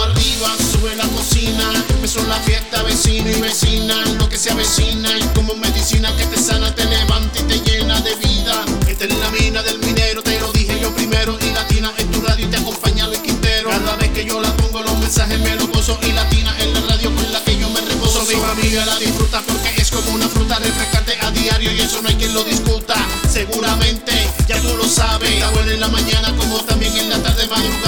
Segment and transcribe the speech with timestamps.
[0.00, 1.70] Arriba, sube la cocina.
[1.90, 3.94] Empezó la fiesta, vecino y vecina.
[4.18, 8.00] Lo que se avecina y como medicina que te sana, te levanta y te llena
[8.00, 8.64] de vida.
[8.88, 11.36] Esta es la mina del minero, te lo dije yo primero.
[11.38, 13.68] Y latina en tu radio y te acompaña Luis Quintero.
[13.68, 15.98] Cada vez que yo la pongo, los mensajes me los gozo.
[16.02, 18.24] Y latina en la radio con la que yo me reposo.
[18.24, 22.08] Mi familia la disfruta porque es como una fruta refrescante a diario y eso no
[22.08, 22.94] hay quien lo discuta.
[23.30, 24.12] Seguramente
[24.48, 25.30] ya tú lo sabes.
[25.30, 27.81] Está buena en la mañana como también en la tarde madrugada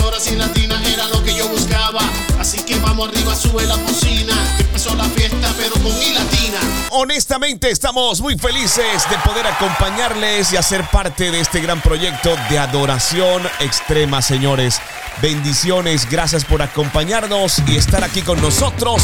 [0.00, 2.00] horas era lo que yo buscaba.
[2.38, 4.34] Así que vamos arriba, sube la cocina.
[4.58, 6.58] Empezó la fiesta pero con y latina.
[6.90, 12.58] Honestamente estamos muy felices de poder acompañarles y hacer parte de este gran proyecto de
[12.58, 14.80] adoración extrema, señores.
[15.22, 19.02] Bendiciones, gracias por acompañarnos y estar aquí con nosotros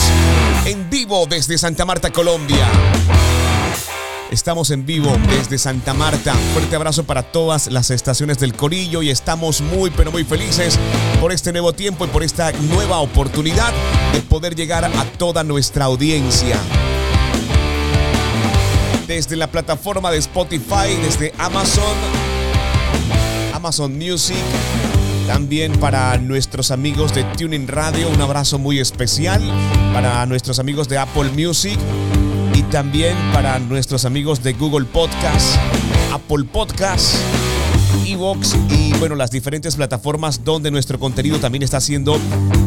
[0.64, 2.66] en vivo desde Santa Marta, Colombia.
[4.30, 6.34] Estamos en vivo desde Santa Marta.
[6.52, 10.78] Fuerte abrazo para todas las estaciones del Corillo y estamos muy pero muy felices
[11.20, 13.72] por este nuevo tiempo y por esta nueva oportunidad
[14.12, 16.56] de poder llegar a toda nuestra audiencia.
[19.08, 21.96] Desde la plataforma de Spotify, desde Amazon,
[23.52, 24.36] Amazon Music,
[25.26, 29.42] también para nuestros amigos de Tuning Radio, un abrazo muy especial.
[29.92, 31.80] Para nuestros amigos de Apple Music
[32.70, 35.56] también para nuestros amigos de Google Podcast,
[36.12, 37.16] Apple Podcast,
[38.06, 42.18] Evox y bueno, las diferentes plataformas donde nuestro contenido también está siendo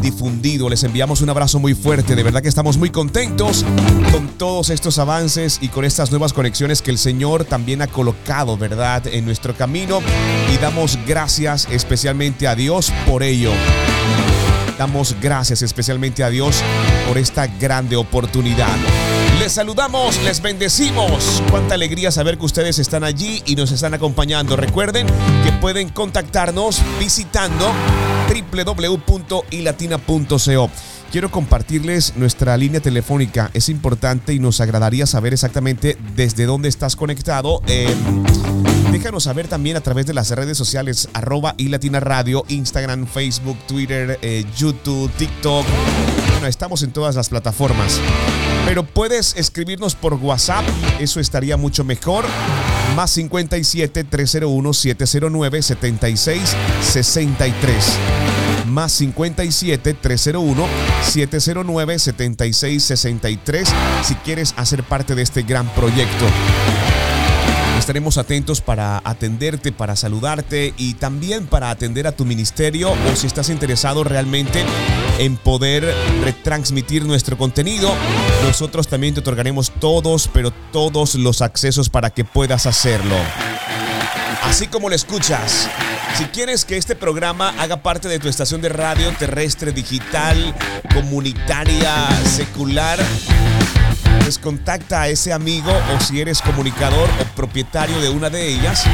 [0.02, 0.68] difundido.
[0.68, 2.14] Les enviamos un abrazo muy fuerte.
[2.14, 3.64] De verdad que estamos muy contentos
[4.12, 8.58] con todos estos avances y con estas nuevas conexiones que el Señor también ha colocado,
[8.58, 10.00] ¿verdad?, en nuestro camino
[10.52, 13.52] y damos gracias especialmente a Dios por ello.
[14.78, 16.62] Damos gracias especialmente a Dios
[17.08, 18.76] por esta grande oportunidad.
[19.44, 21.42] Les saludamos, les bendecimos.
[21.50, 24.56] Cuánta alegría saber que ustedes están allí y nos están acompañando.
[24.56, 25.06] Recuerden
[25.44, 27.70] que pueden contactarnos visitando
[28.26, 30.70] www.ilatina.co.
[31.12, 33.50] Quiero compartirles nuestra línea telefónica.
[33.52, 37.60] Es importante y nos agradaría saber exactamente desde dónde estás conectado.
[37.66, 37.94] Eh,
[38.92, 43.58] déjanos saber también a través de las redes sociales arroba y Latina Radio, Instagram, Facebook,
[43.66, 45.66] Twitter, eh, YouTube, TikTok.
[46.48, 48.00] Estamos en todas las plataformas.
[48.66, 50.64] Pero puedes escribirnos por WhatsApp,
[50.98, 52.24] eso estaría mucho mejor.
[52.96, 57.84] Más 57 301 709 76 63
[58.66, 60.66] más 57 301
[61.02, 63.68] 709 7663
[64.02, 66.26] si quieres hacer parte de este gran proyecto.
[67.78, 73.26] Estaremos atentos para atenderte, para saludarte y también para atender a tu ministerio o si
[73.26, 74.64] estás interesado realmente
[75.18, 77.94] en poder retransmitir nuestro contenido,
[78.42, 83.16] nosotros también te otorgaremos todos, pero todos los accesos para que puedas hacerlo.
[84.42, 85.68] Así como lo escuchas,
[86.18, 90.54] si quieres que este programa haga parte de tu estación de radio terrestre, digital,
[90.92, 92.98] comunitaria, secular,
[94.20, 98.84] pues contacta a ese amigo o si eres comunicador o propietario de una de ellas,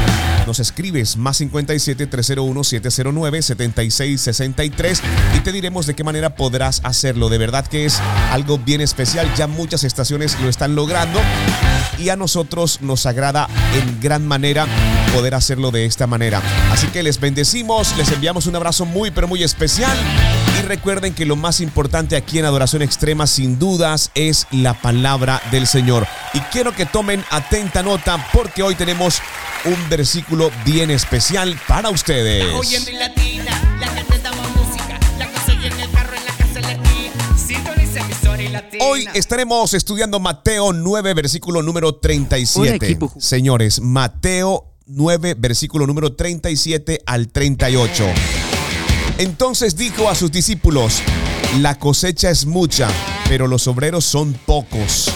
[0.45, 5.01] nos escribes más 57 301 709 7663
[5.37, 7.29] y te diremos de qué manera podrás hacerlo.
[7.29, 7.99] De verdad que es
[8.31, 11.19] algo bien especial, ya muchas estaciones lo están logrando
[11.97, 14.65] y a nosotros nos agrada en gran manera
[15.13, 16.41] poder hacerlo de esta manera.
[16.71, 19.97] Así que les bendecimos, les enviamos un abrazo muy pero muy especial
[20.59, 25.41] y recuerden que lo más importante aquí en Adoración Extrema sin dudas es la palabra
[25.51, 26.07] del Señor.
[26.33, 29.21] Y quiero que tomen atenta nota porque hoy tenemos
[29.65, 32.53] un versículo bien especial para ustedes.
[32.55, 36.25] Oyendo en latina, la gente damos música, la que se oye en el carro, en
[36.25, 37.37] la casa, en la esquina.
[37.37, 38.85] Sintoniza emisora y latina.
[38.85, 42.59] Hoy estaremos estudiando Mateo 9, versículo número 37.
[42.59, 43.13] Hola, equipo.
[43.17, 48.50] Señores, Mateo 9, versículo número 37 al 38.
[49.17, 51.01] Entonces dijo a sus discípulos,
[51.59, 52.87] la cosecha es mucha,
[53.27, 55.11] pero los obreros son pocos.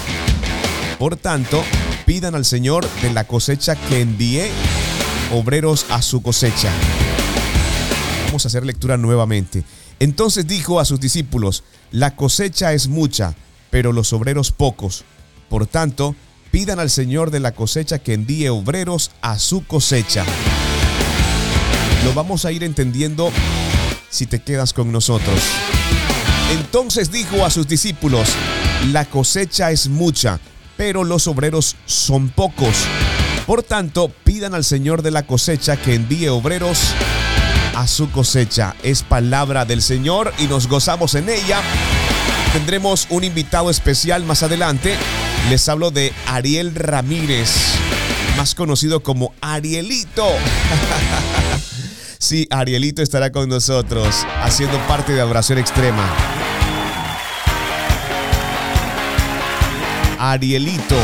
[1.00, 1.64] Por tanto,
[2.06, 4.50] pidan al Señor de la cosecha que envíe
[5.34, 6.72] obreros a su cosecha.
[8.28, 9.64] Vamos a hacer lectura nuevamente.
[10.00, 13.36] Entonces dijo a sus discípulos, la cosecha es mucha,
[13.70, 15.06] pero los obreros pocos.
[15.50, 16.16] Por tanto,
[16.52, 20.26] pidan al Señor de la cosecha que envíe obreros a su cosecha.
[22.04, 23.32] Lo vamos a ir entendiendo
[24.16, 25.40] si te quedas con nosotros.
[26.52, 28.30] Entonces dijo a sus discípulos,
[28.92, 30.40] la cosecha es mucha,
[30.78, 32.76] pero los obreros son pocos.
[33.46, 36.94] Por tanto, pidan al Señor de la cosecha que envíe obreros
[37.76, 38.76] a su cosecha.
[38.84, 41.62] Es palabra del Señor y nos gozamos en ella.
[42.54, 44.96] Tendremos un invitado especial más adelante.
[45.50, 47.50] Les hablo de Ariel Ramírez,
[48.38, 50.26] más conocido como Arielito.
[52.26, 56.10] Sí, Arielito estará con nosotros haciendo parte de Adoración Extrema.
[60.18, 60.96] Arielito.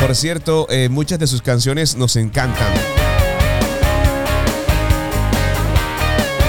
[0.00, 2.72] Por cierto, eh, muchas de sus canciones nos encantan.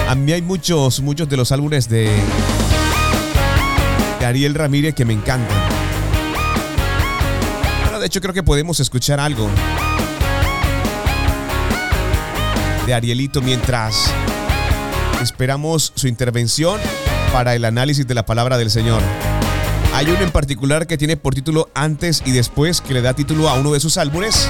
[0.08, 2.10] A mí hay muchos, muchos de los álbumes de,
[4.18, 5.56] de Ariel Ramírez que me encantan.
[7.84, 9.48] Bueno, de hecho creo que podemos escuchar algo
[12.86, 14.12] de Arielito mientras
[15.22, 16.80] esperamos su intervención
[17.32, 19.02] para el análisis de la palabra del Señor.
[19.94, 23.48] Hay uno en particular que tiene por título Antes y Después, que le da título
[23.48, 24.48] a uno de sus álbumes.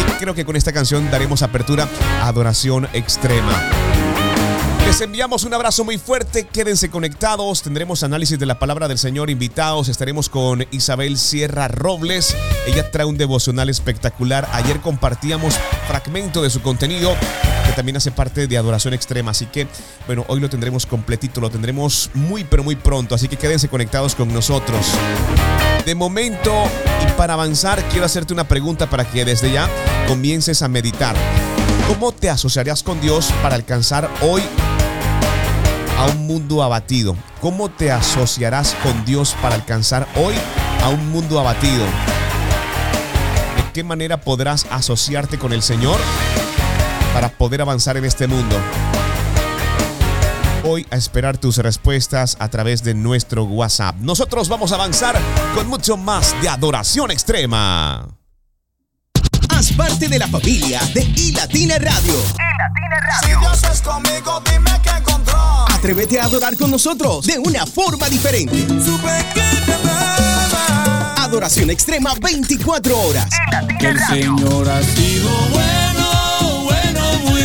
[0.00, 1.88] Y creo que con esta canción daremos apertura
[2.20, 3.52] a Adoración Extrema.
[4.86, 9.30] Les enviamos un abrazo muy fuerte, quédense conectados, tendremos análisis de la palabra del Señor.
[9.30, 12.34] Invitados, estaremos con Isabel Sierra Robles,
[12.66, 15.54] ella trae un devocional espectacular, ayer compartíamos
[15.86, 17.14] fragmento de su contenido
[17.66, 19.68] que también hace parte de Adoración Extrema, así que
[20.06, 24.14] bueno, hoy lo tendremos completito, lo tendremos muy pero muy pronto, así que quédense conectados
[24.14, 24.86] con nosotros.
[25.84, 26.52] De momento
[27.02, 29.68] y para avanzar quiero hacerte una pregunta para que desde ya
[30.08, 31.14] comiences a meditar.
[31.88, 34.42] ¿Cómo te asociarías con Dios para alcanzar hoy
[36.00, 37.14] a un mundo abatido?
[37.42, 40.34] ¿Cómo te asociarás con Dios para alcanzar hoy
[40.82, 41.84] a un mundo abatido?
[43.56, 46.00] ¿De qué manera podrás asociarte con el Señor
[47.12, 48.56] para poder avanzar en este mundo?
[50.64, 53.96] Hoy a esperar tus respuestas a través de nuestro WhatsApp.
[53.96, 55.18] Nosotros vamos a avanzar
[55.54, 58.19] con mucho más de adoración extrema.
[59.76, 62.14] Parte de la familia de iLatina Radio.
[63.22, 65.66] Si Dios es conmigo, dime qué encontró.
[65.68, 68.66] Atrévete a adorar con nosotros de una forma diferente.
[68.84, 69.80] Supe que te.
[71.30, 73.28] Adoración extrema 24 horas.
[73.78, 77.42] Que el Señor ha sido bueno, bueno, muy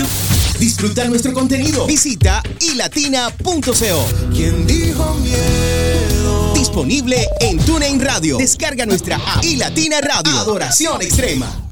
[0.57, 1.86] Disfruta nuestro contenido.
[1.86, 4.07] Visita ilatina.co.
[4.33, 6.54] ¿Quién dijo miedo?
[6.56, 8.38] Disponible en TuneIn Radio.
[8.38, 10.36] Descarga nuestra app iLatina Radio.
[10.39, 11.64] Adoración extrema.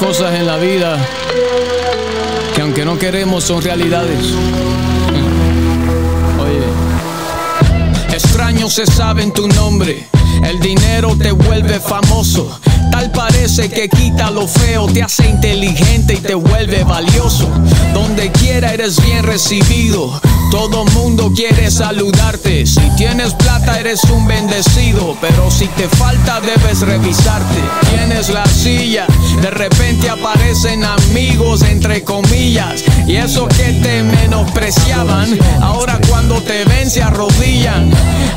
[0.00, 0.96] Cosas en la vida
[2.54, 4.18] que aunque no queremos son realidades.
[6.40, 10.08] Oye, extraños se saben tu nombre.
[10.42, 12.58] El dinero te vuelve famoso.
[12.90, 17.48] Tal parece que quita lo feo, te hace inteligente y te vuelve valioso.
[17.94, 20.20] Donde quiera eres bien recibido.
[20.50, 22.66] Todo mundo quiere saludarte.
[22.66, 25.16] Si tienes plata eres un bendecido.
[25.20, 27.60] Pero si te falta debes revisarte.
[27.90, 29.06] Tienes la silla,
[29.40, 32.82] de repente aparecen amigos entre comillas.
[33.06, 37.90] Y eso que te menospreciaban, ahora cuando te ven se arrodillan.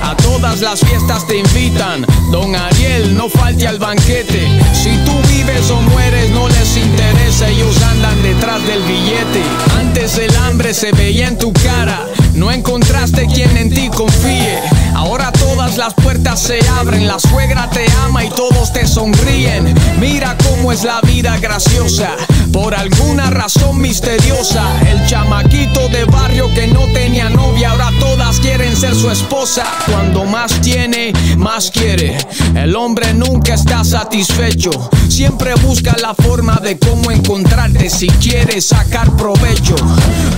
[0.04, 2.06] A todas las fiestas te invitan.
[2.32, 4.43] Don Ariel, no falte al banquete.
[4.72, 9.42] Si tú vives o mueres no les interesa, ellos andan detrás del billete.
[9.78, 14.60] Antes el hambre se veía en tu cara, no encontraste quien en ti confíe.
[14.96, 15.32] Ahora
[15.74, 19.74] todas las puertas se abren, la suegra te ama y todos te sonríen.
[20.00, 22.12] Mira cómo es la vida graciosa,
[22.52, 24.64] por alguna razón misteriosa.
[24.88, 29.64] El chamaquito de barrio que no tenía novia, ahora todas quieren ser su esposa.
[29.88, 32.18] Cuando más tiene, más quiere.
[32.56, 34.72] El hombre nunca está satisfecho,
[35.10, 39.76] siempre busca la forma de cómo encontrarte si quieres sacar provecho.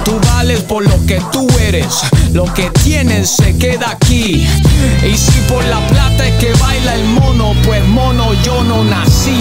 [0.05, 2.01] Tú vales por lo que tú eres,
[2.31, 4.47] lo que tienes se queda aquí.
[5.25, 9.37] Si por la plata es que baila el mono, pues mono yo no nací.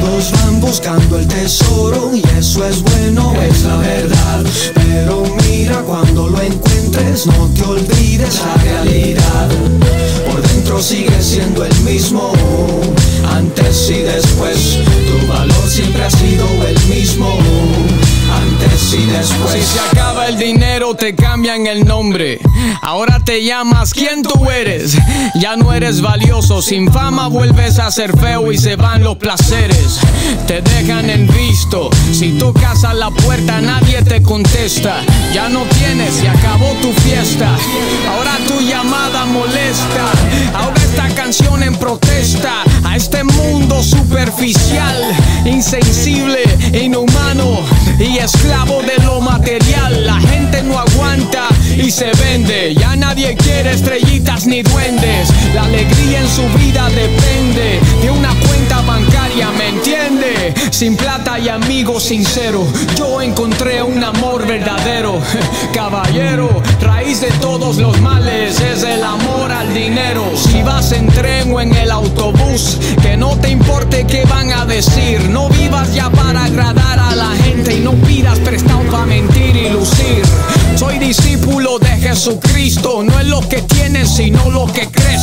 [0.00, 4.44] Todos van buscando el tesoro y eso es bueno, es la verdad.
[4.74, 9.48] Pero mira cuando lo encuentres, no te olvides la realidad.
[10.30, 12.32] Por dentro sigue siendo el mismo,
[13.32, 14.78] antes y después.
[14.84, 17.28] Tu valor siempre ha sido el mismo,
[18.96, 22.40] Si se acaba el dinero te cambian el nombre.
[22.80, 24.96] Ahora te llamas quién tú eres.
[25.34, 26.62] Ya no eres valioso.
[26.62, 30.00] Sin fama vuelves a ser feo y se van los placeres.
[30.46, 31.90] Te dejan en visto.
[32.10, 35.02] Si tocas a la puerta nadie te contesta.
[35.34, 37.54] Ya no tienes y acabó tu fiesta.
[38.10, 40.10] Ahora tu llamada molesta.
[40.54, 44.96] Ahora esta canción en protesta a este mundo superficial,
[45.44, 47.60] insensible, inhumano
[47.98, 50.06] y esclavo de lo material.
[50.06, 52.74] La gente no aguanta y se vende.
[52.74, 55.28] Ya nadie quiere estrellitas ni duendes.
[55.54, 59.50] La alegría en su vida depende de una cuenta bancaria,
[60.70, 65.20] Sin plata y amigos sinceros, yo encontré un amor verdadero.
[65.74, 70.24] Caballero, raíz de todos los males es el amor al dinero.
[70.36, 74.64] Si vas en tren o en el autobús, que no te importe qué van a
[74.66, 75.28] decir.
[75.30, 79.70] No vivas ya para agradar a la gente y no pidas prestado para mentir y
[79.70, 80.22] lucir.
[80.76, 85.22] Soy discípulo de Jesucristo, no es lo que tienes, sino lo que crees.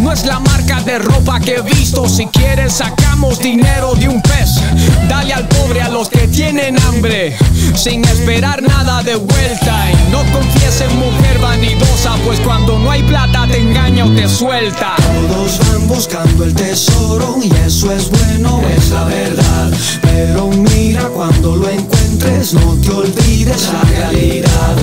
[0.00, 4.20] No es la marca de ropa que he visto, si quieres sacamos dinero de un
[4.22, 4.57] pez.
[5.08, 7.36] Dale al pobre a los que tienen hambre,
[7.74, 9.90] sin esperar nada de vuelta.
[9.90, 14.28] Y no confíes en mujer vanidosa, pues cuando no hay plata te engaña o te
[14.28, 14.94] suelta.
[14.96, 19.70] Todos van buscando el tesoro y eso es bueno, es la verdad.
[20.02, 24.76] Pero mira cuando lo encuentres, no te olvides la realidad.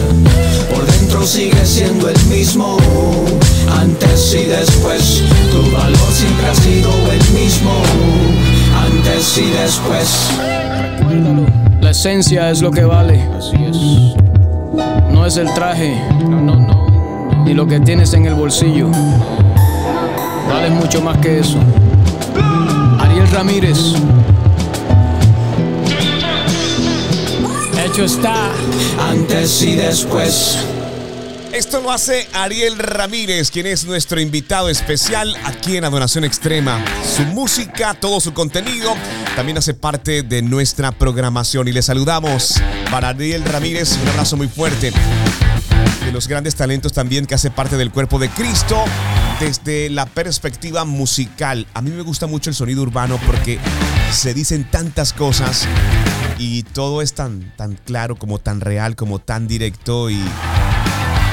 [0.74, 2.78] Por dentro sigue siendo el mismo,
[3.80, 5.24] antes y después.
[5.52, 7.72] Tu valor siempre ha sido el mismo,
[8.76, 10.30] antes y después.
[11.82, 13.22] La esencia es lo que vale.
[13.38, 13.78] Así es.
[15.12, 17.44] No es el traje, no, no, no.
[17.46, 18.90] Ni lo que tienes en el bolsillo.
[20.50, 21.58] Vale mucho más que eso.
[23.00, 23.96] Ariel Ramírez.
[27.86, 28.52] Hecho está.
[29.10, 30.75] Antes y después.
[31.56, 36.84] Esto lo hace Ariel Ramírez, quien es nuestro invitado especial aquí en Adoración Extrema.
[37.16, 38.94] Su música, todo su contenido,
[39.38, 41.70] también hace parte de nuestra programación.
[41.70, 44.92] Y le saludamos para Ariel Ramírez, un abrazo muy fuerte.
[46.04, 48.84] De los grandes talentos también que hace parte del cuerpo de Cristo
[49.40, 51.68] desde la perspectiva musical.
[51.74, 53.60] A mí me gusta mucho el sonido urbano porque
[54.12, 55.66] se dicen tantas cosas
[56.38, 60.20] y todo es tan, tan claro, como tan real, como tan directo y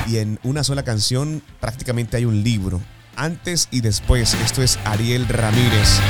[0.07, 2.81] y en una sola canción prácticamente hay un libro.
[3.17, 6.01] Antes y después, esto es Ariel Ramírez.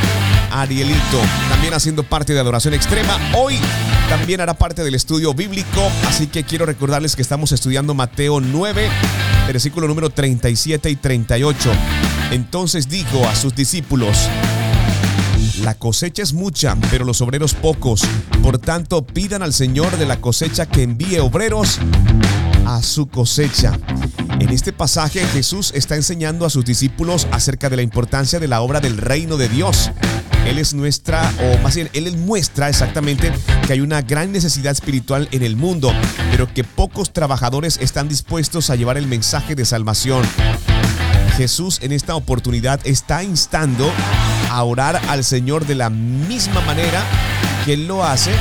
[0.53, 3.19] Arielito, también haciendo parte de Adoración Extrema.
[3.37, 3.59] Hoy
[4.09, 8.89] también hará parte del estudio bíblico, así que quiero recordarles que estamos estudiando Mateo 9,
[9.47, 11.73] versículo número 37 y 38.
[12.31, 14.29] Entonces dijo a sus discípulos,
[15.63, 18.03] la cosecha es mucha, pero los obreros pocos.
[18.43, 21.79] Por tanto, pidan al Señor de la cosecha que envíe obreros
[22.67, 23.79] a su cosecha.
[24.41, 28.61] En este pasaje Jesús está enseñando a sus discípulos acerca de la importancia de la
[28.61, 29.91] obra del reino de Dios.
[30.47, 33.33] Él es nuestra, o más bien, Él muestra exactamente
[33.67, 35.93] que hay una gran necesidad espiritual en el mundo,
[36.31, 40.25] pero que pocos trabajadores están dispuestos a llevar el mensaje de salvación.
[41.37, 43.91] Jesús en esta oportunidad está instando
[44.51, 47.03] a orar al Señor de la misma manera
[47.65, 48.33] que Él lo hace.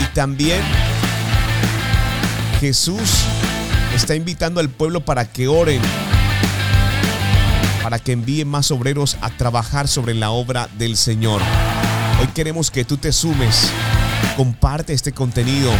[0.00, 0.62] Y también
[2.62, 3.24] Jesús
[3.92, 5.82] está invitando al pueblo para que oren,
[7.82, 11.42] para que envíe más obreros a trabajar sobre la obra del Señor.
[12.20, 13.68] Hoy queremos que tú te sumes,
[14.36, 15.72] comparte este contenido,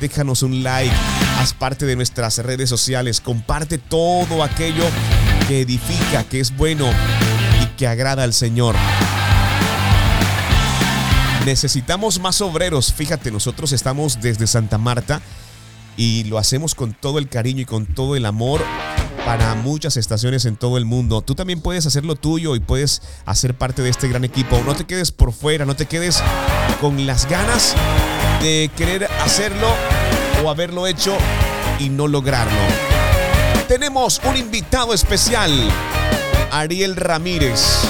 [0.00, 0.90] déjanos un like,
[1.38, 4.84] haz parte de nuestras redes sociales, comparte todo aquello
[5.48, 6.90] que edifica, que es bueno
[7.62, 8.74] y que agrada al Señor.
[11.44, 12.90] Necesitamos más obreros.
[12.90, 15.20] Fíjate, nosotros estamos desde Santa Marta
[16.00, 18.62] y lo hacemos con todo el cariño y con todo el amor
[19.26, 21.20] para muchas estaciones en todo el mundo.
[21.20, 24.62] Tú también puedes hacer lo tuyo y puedes hacer parte de este gran equipo.
[24.64, 26.22] No te quedes por fuera, no te quedes
[26.80, 27.74] con las ganas
[28.40, 29.68] de querer hacerlo
[30.42, 31.14] o haberlo hecho
[31.78, 32.56] y no lograrlo.
[33.68, 35.52] Tenemos un invitado especial,
[36.50, 37.89] Ariel Ramírez.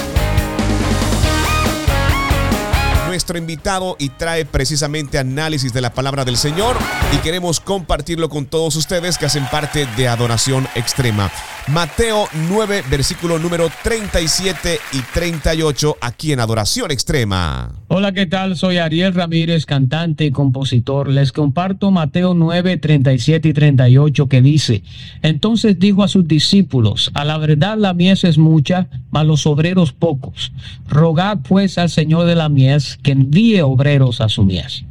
[3.11, 6.77] Nuestro invitado y trae precisamente análisis de la palabra del Señor
[7.13, 11.29] y queremos compartirlo con todos ustedes que hacen parte de Adoración Extrema.
[11.67, 17.71] Mateo 9, versículo número 37 y 38 aquí en Adoración Extrema.
[17.87, 18.55] Hola, ¿qué tal?
[18.55, 21.09] Soy Ariel Ramírez, cantante y compositor.
[21.09, 24.83] Les comparto Mateo 9, 37 y 38 que dice,
[25.21, 29.91] entonces dijo a sus discípulos, a la verdad la mies es mucha, mas los obreros
[29.91, 30.51] pocos.
[30.87, 34.85] Rogad pues al Señor de la mies que envíe obreros a su mies.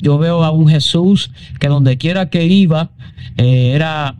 [0.00, 2.90] Yo veo a un Jesús que donde quiera que iba
[3.36, 4.16] eh, era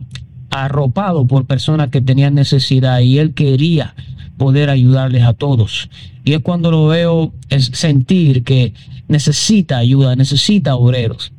[0.49, 3.95] arropado por personas que tenían necesidad y él quería
[4.37, 5.89] poder ayudarles a todos.
[6.23, 8.73] Y es cuando lo veo es sentir que
[9.07, 11.31] necesita ayuda, necesita obreros.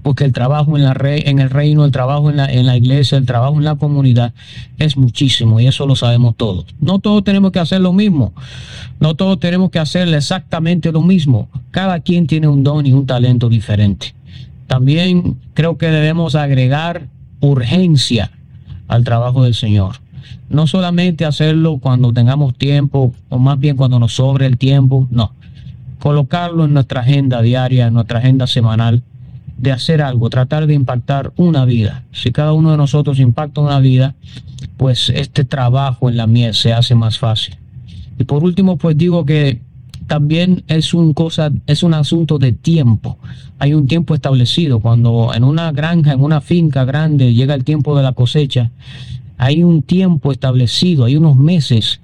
[0.00, 2.76] Porque el trabajo en, la re, en el reino, el trabajo en la, en la
[2.76, 4.32] iglesia, el trabajo en la comunidad
[4.78, 6.66] es muchísimo y eso lo sabemos todos.
[6.80, 8.32] No todos tenemos que hacer lo mismo,
[9.00, 11.48] no todos tenemos que hacer exactamente lo mismo.
[11.70, 14.14] Cada quien tiene un don y un talento diferente.
[14.66, 17.08] También creo que debemos agregar
[17.40, 18.30] urgencia
[18.88, 19.96] al trabajo del Señor.
[20.48, 25.32] No solamente hacerlo cuando tengamos tiempo o más bien cuando nos sobre el tiempo, no.
[25.98, 29.02] Colocarlo en nuestra agenda diaria, en nuestra agenda semanal
[29.62, 32.02] de hacer algo, tratar de impactar una vida.
[32.10, 34.16] Si cada uno de nosotros impacta una vida,
[34.76, 37.56] pues este trabajo en la miel se hace más fácil.
[38.18, 39.60] Y por último, pues digo que
[40.08, 43.18] también es un cosa, es un asunto de tiempo.
[43.60, 44.80] Hay un tiempo establecido.
[44.80, 48.72] Cuando en una granja, en una finca grande, llega el tiempo de la cosecha,
[49.38, 52.00] hay un tiempo establecido, hay unos meses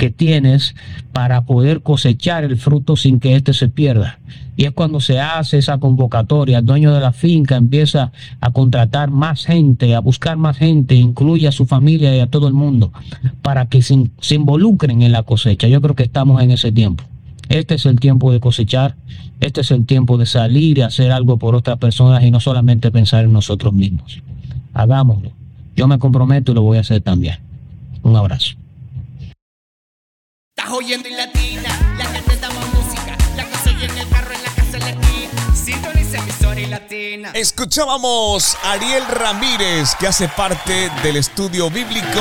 [0.00, 0.74] que tienes
[1.12, 4.18] para poder cosechar el fruto sin que éste se pierda.
[4.56, 9.10] Y es cuando se hace esa convocatoria, el dueño de la finca empieza a contratar
[9.10, 12.92] más gente, a buscar más gente, incluye a su familia y a todo el mundo,
[13.42, 15.68] para que se, involucren en la cosecha.
[15.68, 17.04] Yo creo que estamos en ese tiempo.
[17.50, 18.96] Este es el tiempo de cosechar,
[19.40, 22.90] este es el tiempo de salir y hacer algo por otras personas y no solamente
[22.90, 24.22] pensar en nosotros mismos.
[24.72, 25.32] Hagámoslo.
[25.76, 27.36] Yo me comprometo y lo voy a hacer también.
[28.02, 28.59] Un abrazo.
[30.68, 32.04] Oyendo en latina, la
[32.50, 33.44] música, la
[33.84, 34.78] en el carro, en la casa,
[36.68, 37.30] latina.
[37.34, 42.20] Escuchábamos a Ariel Ramírez, que hace parte del estudio bíblico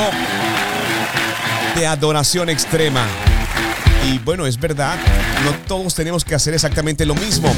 [1.76, 3.06] de adoración extrema.
[4.08, 4.98] Y bueno, es verdad,
[5.44, 7.54] no todos tenemos que hacer exactamente lo mismo,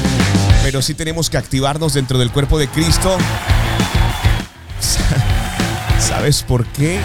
[0.62, 3.16] pero sí tenemos que activarnos dentro del cuerpo de Cristo.
[5.98, 7.00] ¿Sabes por qué?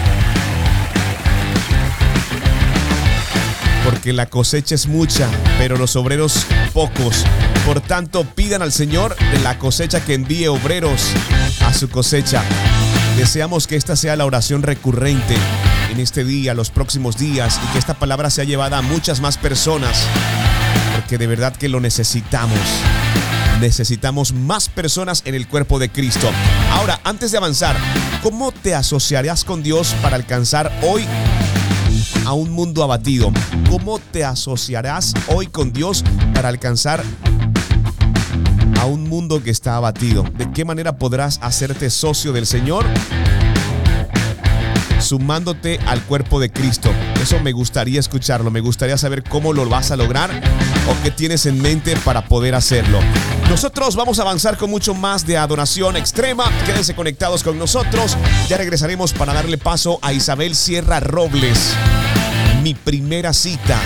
[3.88, 7.24] Porque la cosecha es mucha, pero los obreros pocos.
[7.64, 11.06] Por tanto, pidan al Señor de la cosecha que envíe obreros
[11.64, 12.42] a su cosecha.
[13.16, 15.34] Deseamos que esta sea la oración recurrente
[15.90, 19.38] en este día, los próximos días, y que esta palabra sea llevada a muchas más
[19.38, 20.02] personas,
[20.94, 22.60] porque de verdad que lo necesitamos.
[23.58, 26.30] Necesitamos más personas en el cuerpo de Cristo.
[26.72, 27.74] Ahora, antes de avanzar,
[28.22, 31.06] ¿cómo te asociarías con Dios para alcanzar hoy
[32.28, 33.32] a un mundo abatido?
[33.70, 37.02] ¿Cómo te asociarás hoy con Dios para alcanzar
[38.78, 40.24] a un mundo que está abatido?
[40.36, 42.84] ¿De qué manera podrás hacerte socio del Señor?
[45.00, 46.90] Sumándote al cuerpo de Cristo.
[47.22, 50.30] Eso me gustaría escucharlo, me gustaría saber cómo lo vas a lograr
[50.86, 53.00] o qué tienes en mente para poder hacerlo.
[53.48, 56.44] Nosotros vamos a avanzar con mucho más de adoración extrema.
[56.66, 58.18] Quédense conectados con nosotros.
[58.50, 61.74] Ya regresaremos para darle paso a Isabel Sierra Robles.
[62.68, 63.80] Mi primera cita.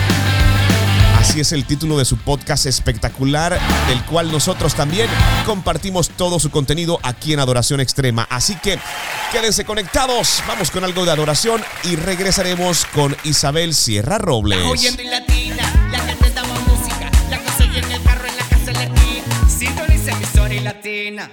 [1.16, 5.08] Así es el título de su podcast espectacular, del cual nosotros también
[5.46, 8.26] compartimos todo su contenido aquí en Adoración Extrema.
[8.28, 8.80] Así que
[9.30, 14.58] quédense conectados, vamos con algo de adoración y regresaremos con Isabel Sierra Robles.
[20.64, 21.30] Latina,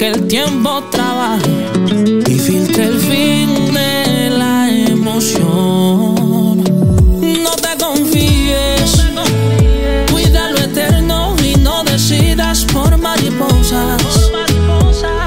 [0.00, 1.50] que el tiempo trabaje
[2.26, 6.64] y filtre el fin de la emoción.
[7.44, 8.96] No te confíes,
[10.10, 14.30] cuida lo eterno y no decidas por mariposas.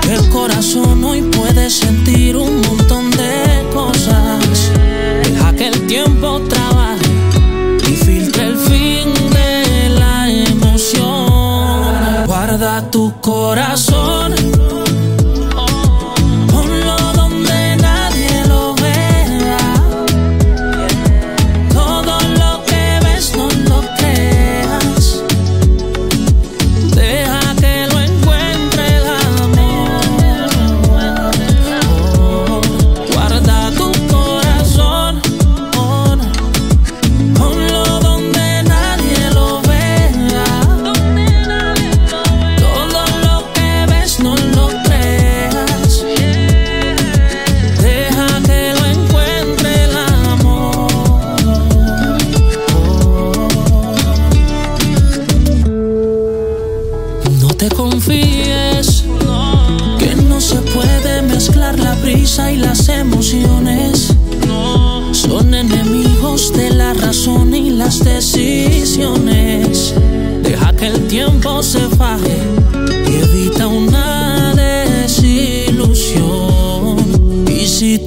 [0.10, 4.72] El corazón hoy puede sentir un montón de cosas.
[5.24, 6.42] Deja que el tiempo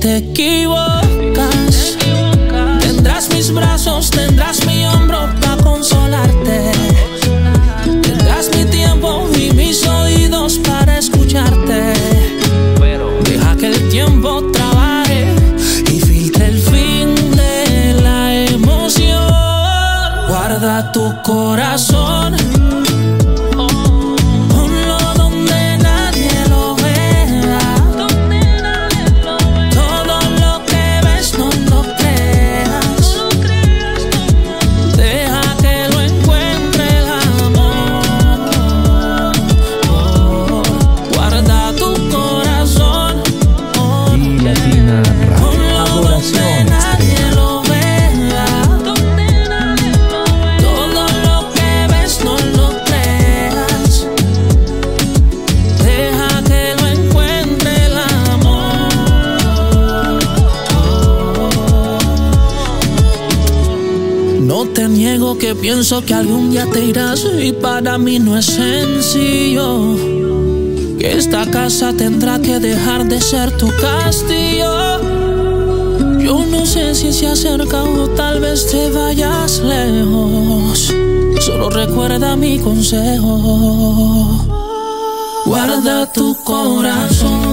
[0.07, 1.97] te equivocas,
[2.79, 6.71] tendrás mis brazos, tendrás mi hombro para consolarte.
[8.03, 11.93] Tendrás mi tiempo y mis oídos para escucharte.
[13.25, 15.35] Deja que el tiempo trabaje
[15.93, 19.33] y filtre el fin de la emoción.
[20.29, 22.37] Guarda tu corazón.
[65.47, 69.97] Niego que pienso que algún día te irás y para mí no es sencillo.
[70.99, 75.01] Que esta casa tendrá que dejar de ser tu castillo.
[76.19, 80.93] Yo no sé si se acerca o tal vez te vayas lejos.
[81.41, 83.39] Solo recuerda mi consejo.
[85.45, 87.46] Guarda tu corazón.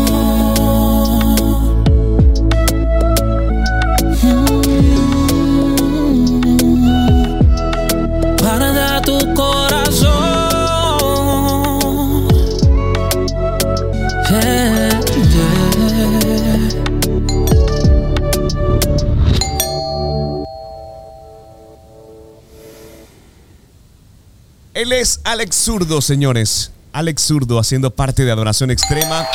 [25.34, 26.72] Alex Zurdo, señores.
[26.92, 29.26] Alex Zurdo haciendo parte de Adoración Extrema.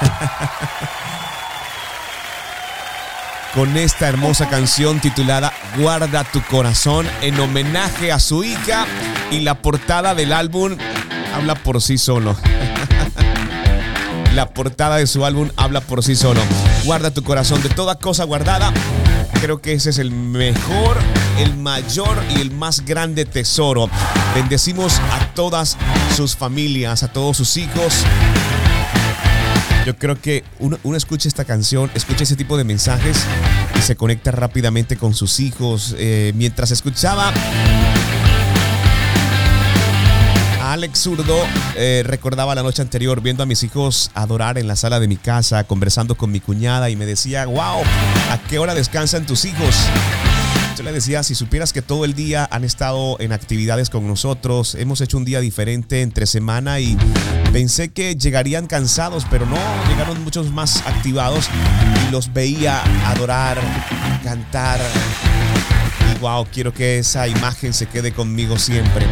[3.52, 8.86] Con esta hermosa canción titulada Guarda tu corazón en homenaje a su hija
[9.32, 10.76] y la portada del álbum
[11.34, 12.36] habla por sí solo.
[14.32, 16.40] La portada de su álbum habla por sí solo.
[16.84, 18.72] Guarda tu corazón de toda cosa guardada.
[19.42, 20.96] Creo que ese es el mejor,
[21.38, 23.90] el mayor y el más grande tesoro.
[24.34, 25.76] Bendecimos a todas
[26.16, 28.04] sus familias, a todos sus hijos.
[29.84, 33.18] Yo creo que uno, escucha esta canción, escucha ese tipo de mensajes
[33.76, 35.96] y se conecta rápidamente con sus hijos.
[35.98, 37.32] Eh, mientras escuchaba
[40.60, 41.36] a Alex Zurdo,
[41.74, 45.16] eh, recordaba la noche anterior viendo a mis hijos adorar en la sala de mi
[45.16, 47.82] casa, conversando con mi cuñada y me decía, wow,
[48.30, 49.74] ¿a qué hora descansan tus hijos?
[50.76, 54.74] Yo le decía, si supieras que todo el día han estado en actividades con nosotros,
[54.74, 56.96] hemos hecho un día diferente entre semana y
[57.52, 59.56] pensé que llegarían cansados, pero no,
[59.88, 61.48] llegaron muchos más activados
[62.08, 63.60] y los veía adorar,
[64.24, 64.80] cantar.
[66.14, 69.06] Y wow, quiero que esa imagen se quede conmigo siempre.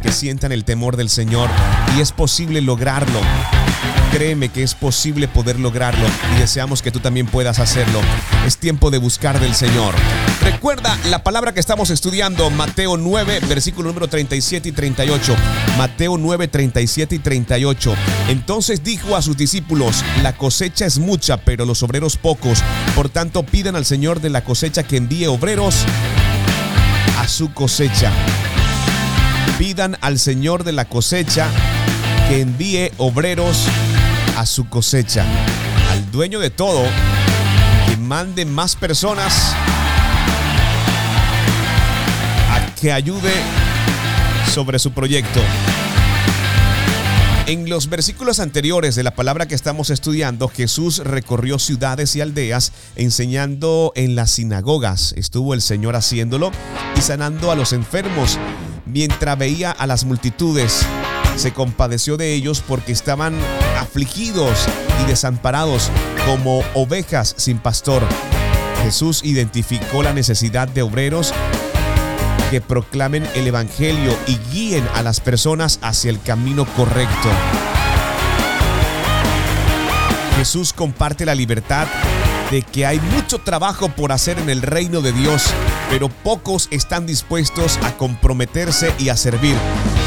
[0.00, 1.50] Que sientan el temor del Señor
[1.96, 3.20] y es posible lograrlo.
[4.14, 8.00] Créeme que es posible poder lograrlo y deseamos que tú también puedas hacerlo.
[8.46, 9.92] Es tiempo de buscar del Señor.
[10.40, 15.34] Recuerda la palabra que estamos estudiando, Mateo 9, versículo número 37 y 38.
[15.76, 17.94] Mateo 9, 37 y 38.
[18.28, 22.62] Entonces dijo a sus discípulos, la cosecha es mucha, pero los obreros pocos.
[22.94, 25.84] Por tanto, pidan al Señor de la cosecha que envíe obreros
[27.18, 28.12] a su cosecha.
[29.58, 31.48] Pidan al Señor de la cosecha
[32.28, 33.66] que envíe obreros
[34.36, 35.24] a su cosecha.
[35.90, 36.82] Al dueño de todo,
[37.88, 39.54] que mande más personas
[42.50, 43.32] a que ayude
[44.52, 45.40] sobre su proyecto.
[47.46, 52.72] En los versículos anteriores de la palabra que estamos estudiando, Jesús recorrió ciudades y aldeas
[52.96, 55.12] enseñando en las sinagogas.
[55.18, 56.52] Estuvo el Señor haciéndolo
[56.96, 58.38] y sanando a los enfermos
[58.86, 60.86] mientras veía a las multitudes.
[61.36, 63.34] Se compadeció de ellos porque estaban
[63.74, 64.66] afligidos
[65.02, 65.90] y desamparados
[66.26, 68.02] como ovejas sin pastor.
[68.82, 71.32] Jesús identificó la necesidad de obreros
[72.50, 77.28] que proclamen el Evangelio y guíen a las personas hacia el camino correcto.
[80.36, 81.86] Jesús comparte la libertad
[82.50, 85.46] de que hay mucho trabajo por hacer en el reino de Dios,
[85.90, 89.56] pero pocos están dispuestos a comprometerse y a servir.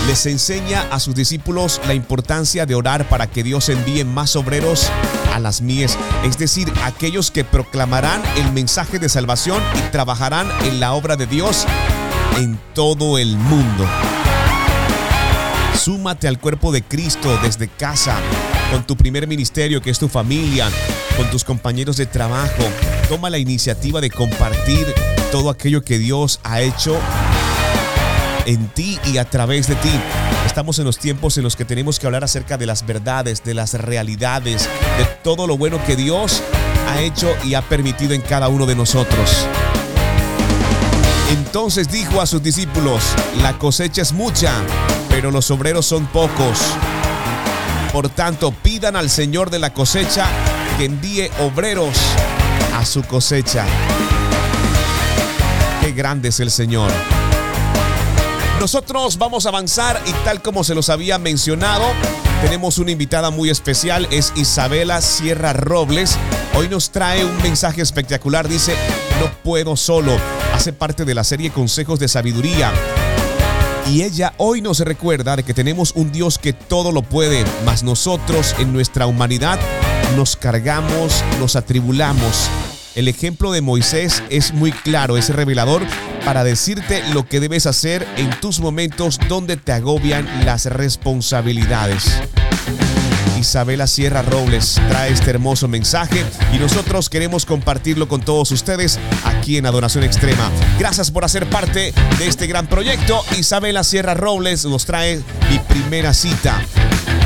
[0.08, 4.89] Les enseña a sus discípulos la importancia de orar para que Dios envíe más obreros
[5.34, 10.80] a las mies, es decir, aquellos que proclamarán el mensaje de salvación y trabajarán en
[10.80, 11.65] la obra de Dios
[12.38, 13.86] en todo el mundo.
[15.78, 18.15] Súmate al cuerpo de Cristo desde casa,
[18.72, 20.70] con tu primer ministerio que es tu familia,
[21.17, 22.63] con tus compañeros de trabajo.
[23.10, 24.86] Toma la iniciativa de compartir
[25.34, 26.98] todo aquello que Dios ha hecho
[28.48, 29.92] en ti y a través de ti.
[30.46, 33.54] Estamos en los tiempos en los que tenemos que hablar acerca de las verdades, de
[33.54, 36.42] las realidades, de todo lo bueno que Dios
[36.88, 39.46] ha hecho y ha permitido en cada uno de nosotros.
[41.30, 43.04] Entonces dijo a sus discípulos,
[43.42, 44.54] la cosecha es mucha,
[45.10, 46.60] pero los obreros son pocos.
[47.92, 50.26] Por tanto, pidan al Señor de la cosecha
[50.78, 51.98] que envíe obreros
[52.74, 53.66] a su cosecha.
[55.82, 56.92] Qué grande es el Señor.
[58.60, 61.86] Nosotros vamos a avanzar y tal como se los había mencionado,
[62.41, 66.17] tenemos una invitada muy especial, es Isabela Sierra Robles.
[66.56, 68.74] Hoy nos trae un mensaje espectacular, dice,
[69.20, 70.17] no puedo solo.
[70.56, 72.74] Hace parte de la serie Consejos de Sabiduría.
[73.91, 77.84] Y ella hoy nos recuerda de que tenemos un Dios que todo lo puede, mas
[77.84, 79.60] nosotros en nuestra humanidad
[80.15, 82.50] nos cargamos, nos atribulamos.
[82.98, 85.84] El ejemplo de Moisés es muy claro, es revelador
[86.26, 92.20] para decirte lo que debes hacer en tus momentos donde te agobian las responsabilidades.
[93.40, 99.58] Isabela Sierra Robles trae este hermoso mensaje y nosotros queremos compartirlo con todos ustedes aquí
[99.58, 100.50] en Adoración Extrema.
[100.80, 103.24] Gracias por hacer parte de este gran proyecto.
[103.38, 106.60] Isabela Sierra Robles nos trae mi primera cita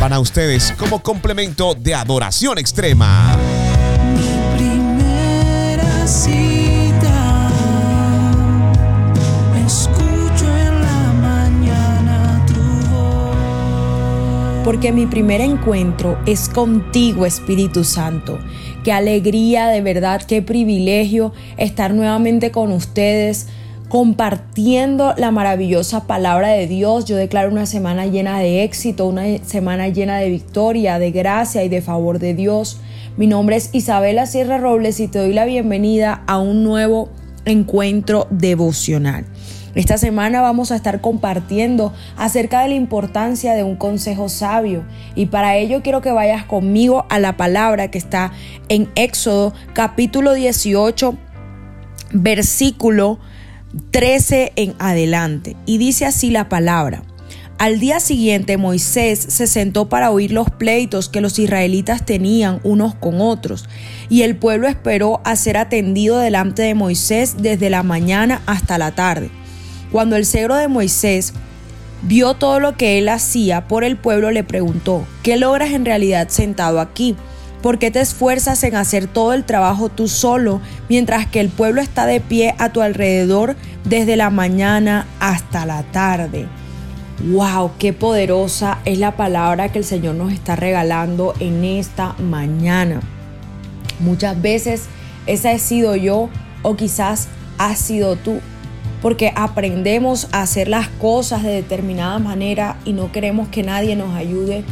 [0.01, 3.39] para ustedes como complemento de Adoración Extrema.
[14.71, 18.39] Porque mi primer encuentro es contigo, Espíritu Santo.
[18.83, 23.47] Qué alegría, de verdad, qué privilegio estar nuevamente con ustedes
[23.89, 27.03] compartiendo la maravillosa palabra de Dios.
[27.03, 31.69] Yo declaro una semana llena de éxito, una semana llena de victoria, de gracia y
[31.69, 32.79] de favor de Dios.
[33.17, 37.09] Mi nombre es Isabela Sierra Robles y te doy la bienvenida a un nuevo
[37.43, 39.25] encuentro devocional.
[39.75, 45.25] Esta semana vamos a estar compartiendo acerca de la importancia de un consejo sabio y
[45.25, 48.31] para ello quiero que vayas conmigo a la palabra que está
[48.69, 51.17] en Éxodo capítulo 18
[52.13, 53.19] versículo
[53.91, 57.03] 13 en adelante y dice así la palabra.
[57.61, 62.95] Al día siguiente Moisés se sentó para oír los pleitos que los israelitas tenían unos
[62.95, 63.69] con otros,
[64.09, 68.93] y el pueblo esperó a ser atendido delante de Moisés desde la mañana hasta la
[68.93, 69.29] tarde.
[69.91, 71.33] Cuando el cegro de Moisés
[72.01, 76.29] vio todo lo que él hacía por el pueblo, le preguntó, ¿qué logras en realidad
[76.29, 77.15] sentado aquí?
[77.61, 81.81] ¿Por qué te esfuerzas en hacer todo el trabajo tú solo, mientras que el pueblo
[81.81, 86.47] está de pie a tu alrededor desde la mañana hasta la tarde?
[87.23, 87.73] ¡Wow!
[87.77, 92.99] ¡Qué poderosa es la palabra que el Señor nos está regalando en esta mañana!
[93.99, 94.85] Muchas veces
[95.27, 96.29] esa he sido yo
[96.63, 97.27] o quizás
[97.59, 98.39] has sido tú,
[99.03, 104.15] porque aprendemos a hacer las cosas de determinada manera y no queremos que nadie nos
[104.15, 104.63] ayude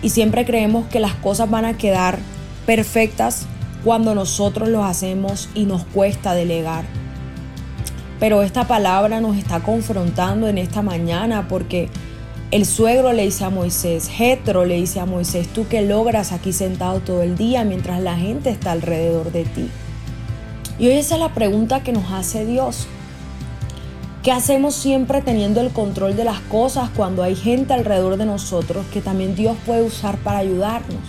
[0.00, 2.20] y siempre creemos que las cosas van a quedar
[2.64, 3.46] perfectas
[3.82, 6.84] cuando nosotros los hacemos y nos cuesta delegar.
[8.20, 11.88] Pero esta palabra nos está confrontando en esta mañana porque
[12.50, 16.52] el suegro le dice a Moisés, Jetro le dice a Moisés, tú que logras aquí
[16.52, 19.70] sentado todo el día mientras la gente está alrededor de ti.
[20.78, 22.86] Y hoy esa es la pregunta que nos hace Dios.
[24.22, 28.84] ¿Qué hacemos siempre teniendo el control de las cosas cuando hay gente alrededor de nosotros
[28.92, 31.00] que también Dios puede usar para ayudarnos?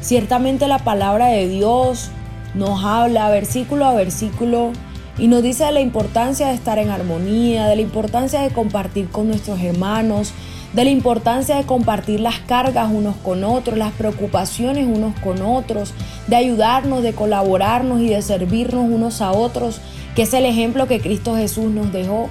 [0.00, 2.10] Ciertamente la palabra de Dios
[2.54, 4.72] nos habla versículo a versículo
[5.18, 9.08] y nos dice de la importancia de estar en armonía, de la importancia de compartir
[9.08, 10.32] con nuestros hermanos,
[10.72, 15.94] de la importancia de compartir las cargas unos con otros, las preocupaciones unos con otros,
[16.26, 19.80] de ayudarnos, de colaborarnos y de servirnos unos a otros,
[20.14, 22.28] que es el ejemplo que Cristo Jesús nos dejó.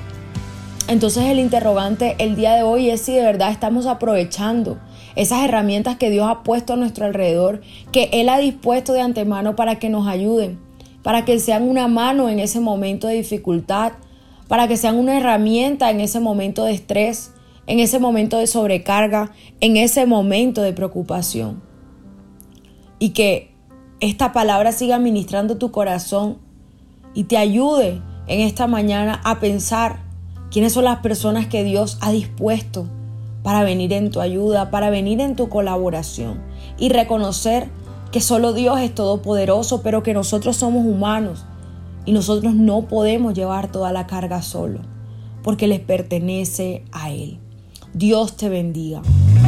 [0.88, 4.78] Entonces el interrogante el día de hoy es si de verdad estamos aprovechando
[5.15, 9.56] esas herramientas que Dios ha puesto a nuestro alrededor, que Él ha dispuesto de antemano
[9.56, 10.60] para que nos ayuden,
[11.06, 13.91] para que sean una mano en ese momento de dificultad,
[14.48, 17.32] para que sean una herramienta en ese momento de estrés,
[17.68, 21.62] en ese momento de sobrecarga, en ese momento de preocupación.
[22.98, 23.54] Y que
[24.00, 26.39] esta palabra siga ministrando tu corazón
[27.13, 30.00] y te ayude en esta mañana a pensar
[30.50, 32.88] quiénes son las personas que Dios ha dispuesto
[33.44, 36.41] para venir en tu ayuda, para venir en tu colaboración
[36.80, 37.70] y reconocer
[38.15, 41.43] que solo Dios es todopoderoso, pero que nosotros somos humanos
[42.06, 44.80] y nosotros no podemos llevar toda la carga solo,
[45.43, 47.39] porque les pertenece a Él.
[47.93, 49.01] Dios te bendiga.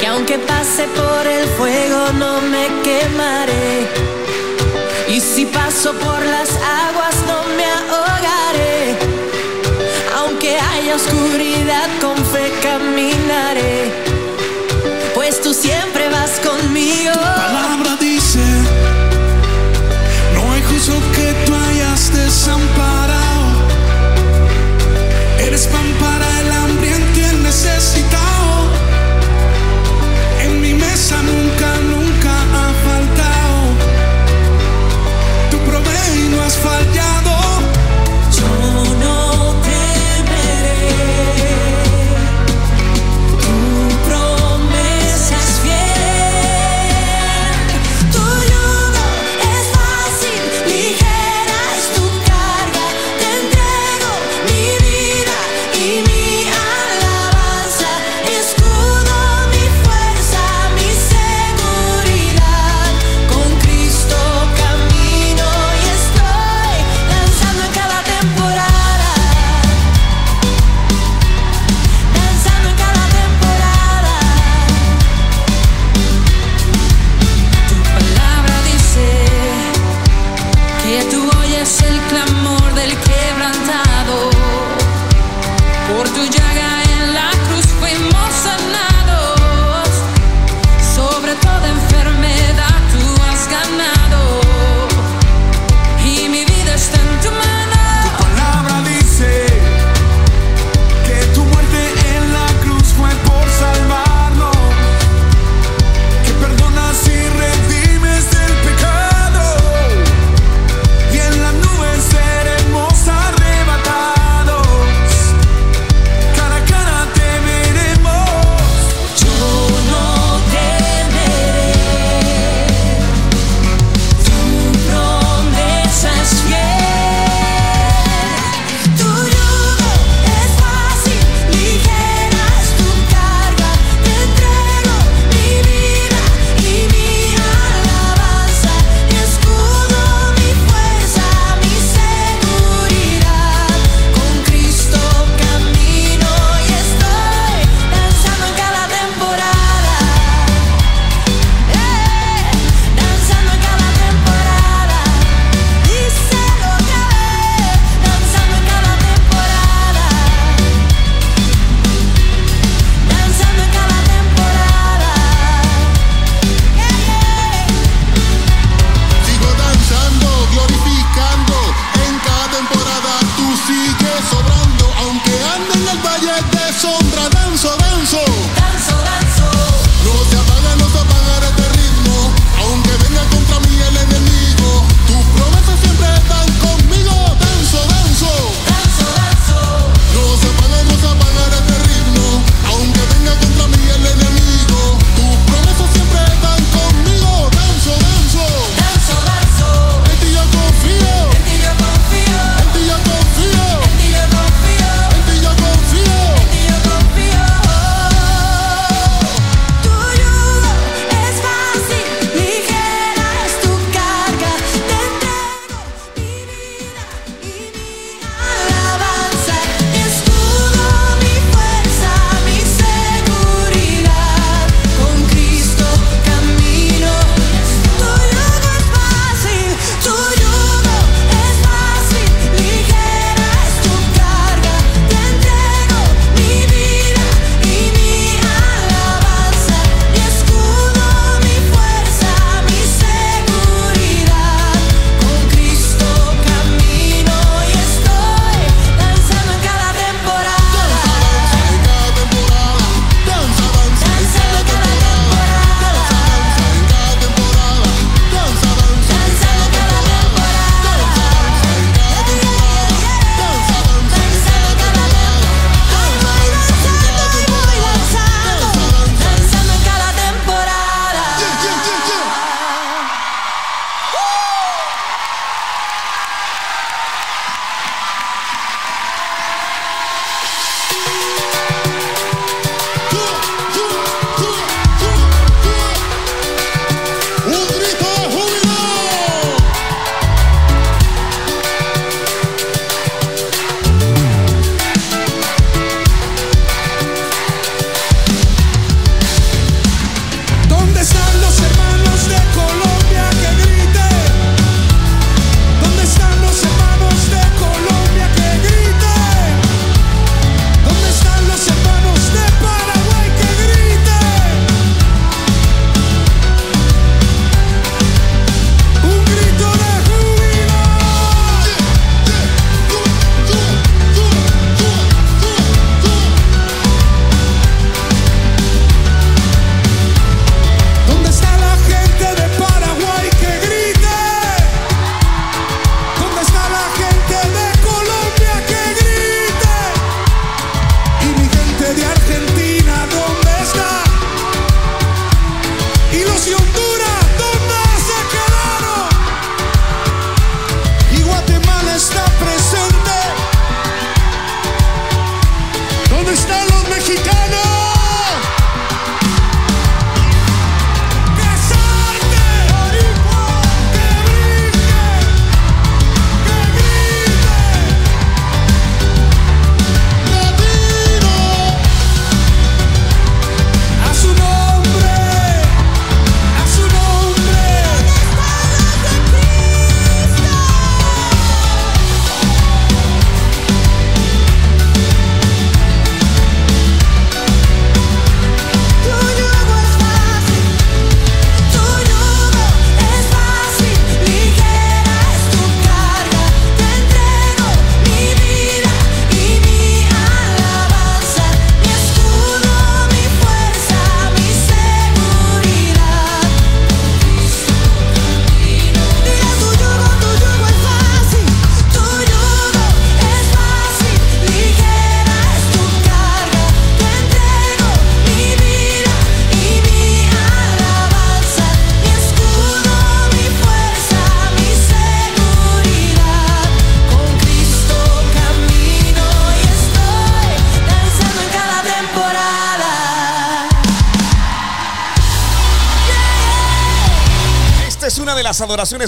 [0.00, 3.88] Que aunque pase por el fuego no me quemaré.
[5.08, 6.50] Y si paso por las
[6.86, 8.96] aguas no me ahogaré.
[10.18, 14.05] Aunque haya oscuridad con fe caminaré.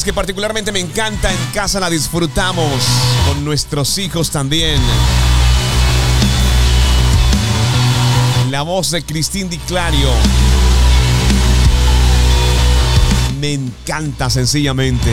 [0.03, 1.31] Que particularmente me encanta.
[1.31, 2.73] En casa la disfrutamos
[3.27, 4.81] con nuestros hijos también.
[8.51, 10.09] La voz de Cristín Di Clario.
[13.39, 15.11] Me encanta sencillamente.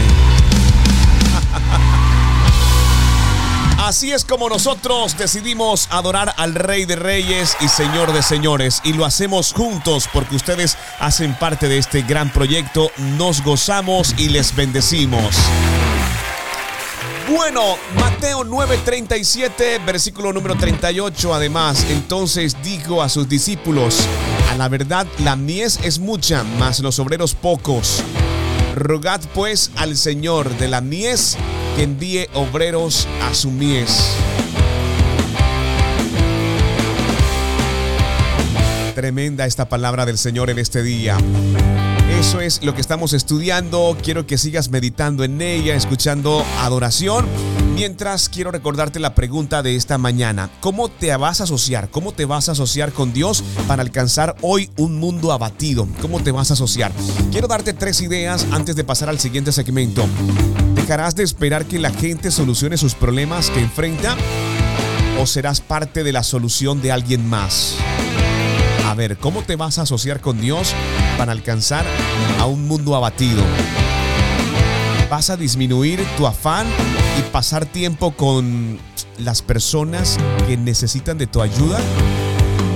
[3.86, 8.82] Así es como nosotros decidimos adorar al Rey de Reyes y Señor de Señores.
[8.84, 12.90] Y lo hacemos juntos porque ustedes hacen parte de este gran proyecto.
[13.16, 15.36] Nos gozamos y les bendecimos.
[17.30, 21.36] Bueno, Mateo 9:37, versículo número 38.
[21.36, 24.00] Además, entonces dijo a sus discípulos,
[24.52, 28.02] a la verdad la mies es mucha, mas los obreros pocos.
[28.74, 31.38] Rogad pues al Señor de la mies
[31.76, 34.16] que envíe obreros a su mies.
[38.96, 41.18] Tremenda esta palabra del Señor en este día.
[42.20, 43.98] Eso es lo que estamos estudiando.
[44.02, 47.26] Quiero que sigas meditando en ella, escuchando adoración.
[47.76, 50.50] Mientras quiero recordarte la pregunta de esta mañana.
[50.62, 51.90] ¿Cómo te vas a asociar?
[51.90, 55.86] ¿Cómo te vas a asociar con Dios para alcanzar hoy un mundo abatido?
[56.02, 56.94] ¿Cómo te vas a asociar?
[57.32, 60.08] Quiero darte tres ideas antes de pasar al siguiente segmento.
[60.86, 64.16] ¿Dejarás de esperar que la gente solucione sus problemas que enfrenta?
[65.20, 67.76] ¿O serás parte de la solución de alguien más?
[68.86, 70.76] A ver, ¿cómo te vas a asociar con Dios
[71.18, 71.84] para alcanzar
[72.40, 73.42] a un mundo abatido?
[75.10, 76.68] ¿Vas a disminuir tu afán
[77.18, 78.78] y pasar tiempo con
[79.18, 81.80] las personas que necesitan de tu ayuda?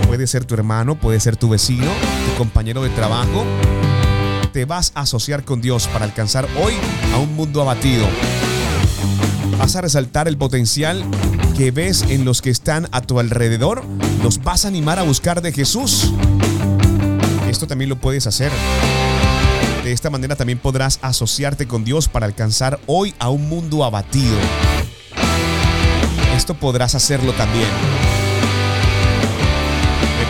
[0.07, 3.45] Puede ser tu hermano, puede ser tu vecino, tu compañero de trabajo.
[4.53, 6.73] Te vas a asociar con Dios para alcanzar hoy
[7.13, 8.07] a un mundo abatido.
[9.59, 11.03] Vas a resaltar el potencial
[11.55, 13.83] que ves en los que están a tu alrededor.
[14.23, 16.11] Los vas a animar a buscar de Jesús.
[17.47, 18.51] Esto también lo puedes hacer.
[19.83, 24.35] De esta manera también podrás asociarte con Dios para alcanzar hoy a un mundo abatido.
[26.35, 27.67] Esto podrás hacerlo también.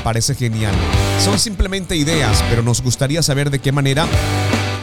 [0.03, 0.73] Parece genial.
[1.23, 4.07] Son simplemente ideas, pero nos gustaría saber de qué manera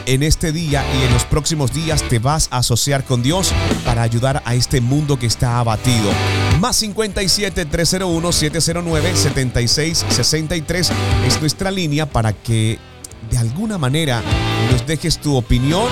[0.07, 3.51] en este día y en los próximos días te vas a asociar con Dios
[3.83, 6.11] para ayudar a este mundo que está abatido.
[6.61, 10.91] Más 57 301 709 76 63
[11.27, 12.79] es nuestra línea para que
[13.29, 14.21] de alguna manera
[14.71, 15.87] nos dejes tu opinión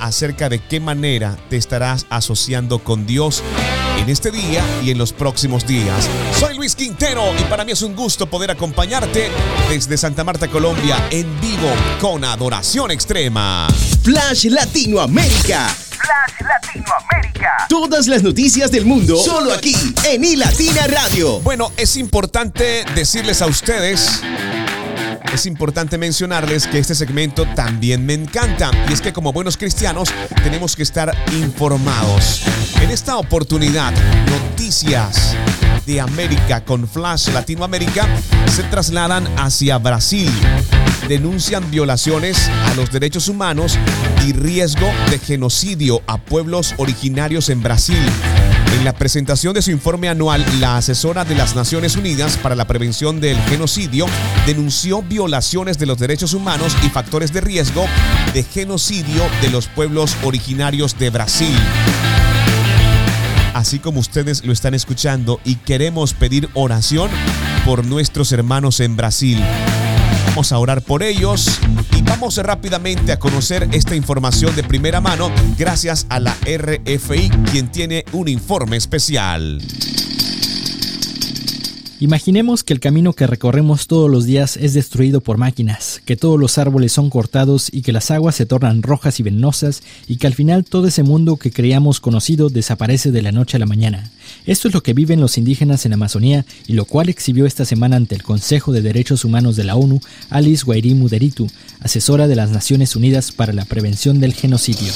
[0.00, 3.42] acerca de qué manera te estarás asociando con Dios
[3.98, 6.08] en este día y en los próximos días.
[6.38, 9.30] Soy Luis Quintero y para mí es un gusto poder acompañarte
[9.68, 11.68] desde Santa Marta, Colombia, en vivo
[12.00, 13.68] con Adoración Extrema.
[14.02, 15.68] Flash Latinoamérica.
[15.68, 17.66] Flash Latinoamérica.
[17.68, 19.76] Todas las noticias del mundo solo aquí
[20.08, 21.40] en iLatina Radio.
[21.40, 24.22] Bueno, es importante decirles a ustedes
[25.32, 30.10] es importante mencionarles que este segmento también me encanta y es que como buenos cristianos
[30.42, 32.42] tenemos que estar informados.
[32.82, 33.92] En esta oportunidad,
[34.28, 35.36] noticias
[35.86, 38.06] de América con Flash Latinoamérica
[38.46, 40.30] se trasladan hacia Brasil.
[41.08, 43.78] Denuncian violaciones a los derechos humanos
[44.26, 47.98] y riesgo de genocidio a pueblos originarios en Brasil.
[48.72, 52.66] En la presentación de su informe anual, la asesora de las Naciones Unidas para la
[52.66, 54.06] Prevención del Genocidio
[54.46, 57.86] denunció violaciones de los derechos humanos y factores de riesgo
[58.32, 61.56] de genocidio de los pueblos originarios de Brasil.
[63.54, 67.08] Así como ustedes lo están escuchando y queremos pedir oración
[67.64, 69.40] por nuestros hermanos en Brasil.
[70.34, 71.60] Vamos a orar por ellos
[71.96, 77.70] y vamos rápidamente a conocer esta información de primera mano gracias a la RFI, quien
[77.70, 79.60] tiene un informe especial.
[82.04, 86.38] Imaginemos que el camino que recorremos todos los días es destruido por máquinas, que todos
[86.38, 90.26] los árboles son cortados y que las aguas se tornan rojas y venenosas y que
[90.26, 94.10] al final todo ese mundo que creíamos conocido desaparece de la noche a la mañana.
[94.44, 97.96] Esto es lo que viven los indígenas en Amazonía y lo cual exhibió esta semana
[97.96, 99.98] ante el Consejo de Derechos Humanos de la ONU
[100.28, 101.48] Alice Guairi Deritu,
[101.80, 104.92] asesora de las Naciones Unidas para la Prevención del Genocidio.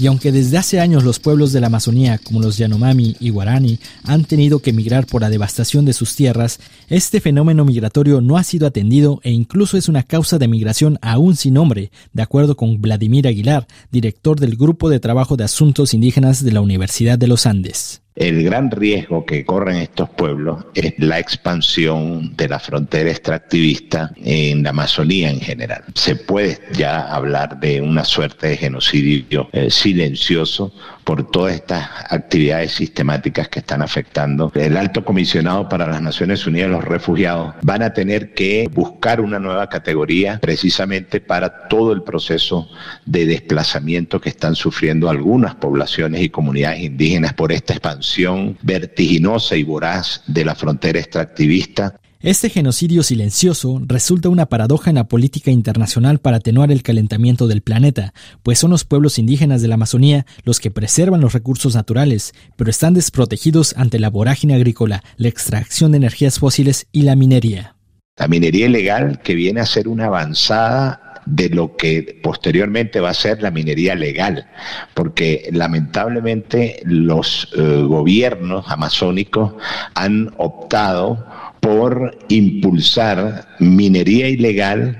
[0.00, 3.78] Y aunque desde hace años los pueblos de la Amazonía, como los Yanomami y Guarani,
[4.02, 8.42] han tenido que migrar por la devastación de sus tierras, este fenómeno migratorio no ha
[8.42, 12.80] sido atendido e incluso es una causa de migración aún sin nombre, de acuerdo con
[12.80, 17.44] Vladimir Aguilar, director del Grupo de Trabajo de Asuntos Indígenas de la Universidad de los
[17.44, 18.00] Andes.
[18.20, 24.62] El gran riesgo que corren estos pueblos es la expansión de la frontera extractivista en
[24.62, 25.84] la Amazonía en general.
[25.94, 30.70] Se puede ya hablar de una suerte de genocidio eh, silencioso
[31.10, 34.52] por todas estas actividades sistemáticas que están afectando.
[34.54, 39.40] El alto comisionado para las Naciones Unidas los Refugiados van a tener que buscar una
[39.40, 42.68] nueva categoría precisamente para todo el proceso
[43.06, 49.64] de desplazamiento que están sufriendo algunas poblaciones y comunidades indígenas por esta expansión vertiginosa y
[49.64, 56.18] voraz de la frontera extractivista este genocidio silencioso resulta una paradoja en la política internacional
[56.18, 58.12] para atenuar el calentamiento del planeta,
[58.42, 62.68] pues son los pueblos indígenas de la Amazonía los que preservan los recursos naturales, pero
[62.68, 67.76] están desprotegidos ante la vorágine agrícola, la extracción de energías fósiles y la minería.
[68.18, 73.14] La minería ilegal que viene a ser una avanzada de lo que posteriormente va a
[73.14, 74.46] ser la minería legal,
[74.92, 79.54] porque lamentablemente los eh, gobiernos amazónicos
[79.94, 81.24] han optado
[81.60, 84.98] por impulsar minería ilegal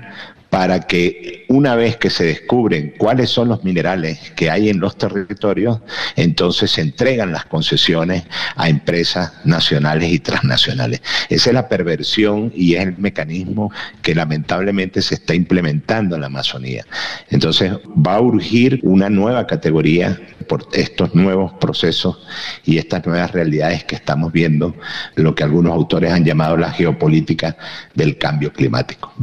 [0.51, 4.97] para que una vez que se descubren cuáles son los minerales que hay en los
[4.97, 5.79] territorios,
[6.17, 8.25] entonces se entregan las concesiones
[8.57, 11.01] a empresas nacionales y transnacionales.
[11.29, 13.71] Esa es la perversión y es el mecanismo
[14.01, 16.85] que lamentablemente se está implementando en la Amazonía.
[17.29, 17.71] Entonces
[18.05, 22.27] va a urgir una nueva categoría por estos nuevos procesos
[22.65, 24.75] y estas nuevas realidades que estamos viendo,
[25.15, 27.55] lo que algunos autores han llamado la geopolítica
[27.95, 29.13] del cambio climático.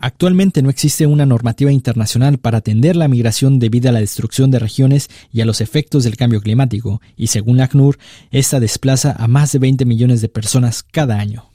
[0.00, 4.60] Actualmente no existe una normativa internacional para atender la migración debido a la destrucción de
[4.60, 7.98] regiones y a los efectos del cambio climático, y según la ACNUR,
[8.30, 11.50] esta desplaza a más de 20 millones de personas cada año.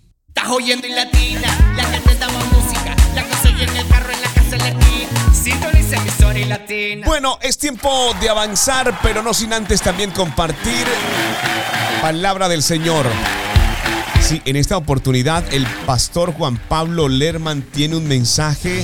[7.05, 7.89] Bueno, es tiempo
[8.19, 10.85] de avanzar, pero no sin antes también compartir
[12.01, 13.05] palabra del Señor.
[14.45, 18.83] En esta oportunidad el pastor Juan Pablo Lerman tiene un mensaje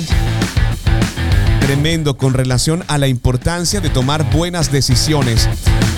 [1.59, 5.47] tremendo con relación a la importancia de tomar buenas decisiones.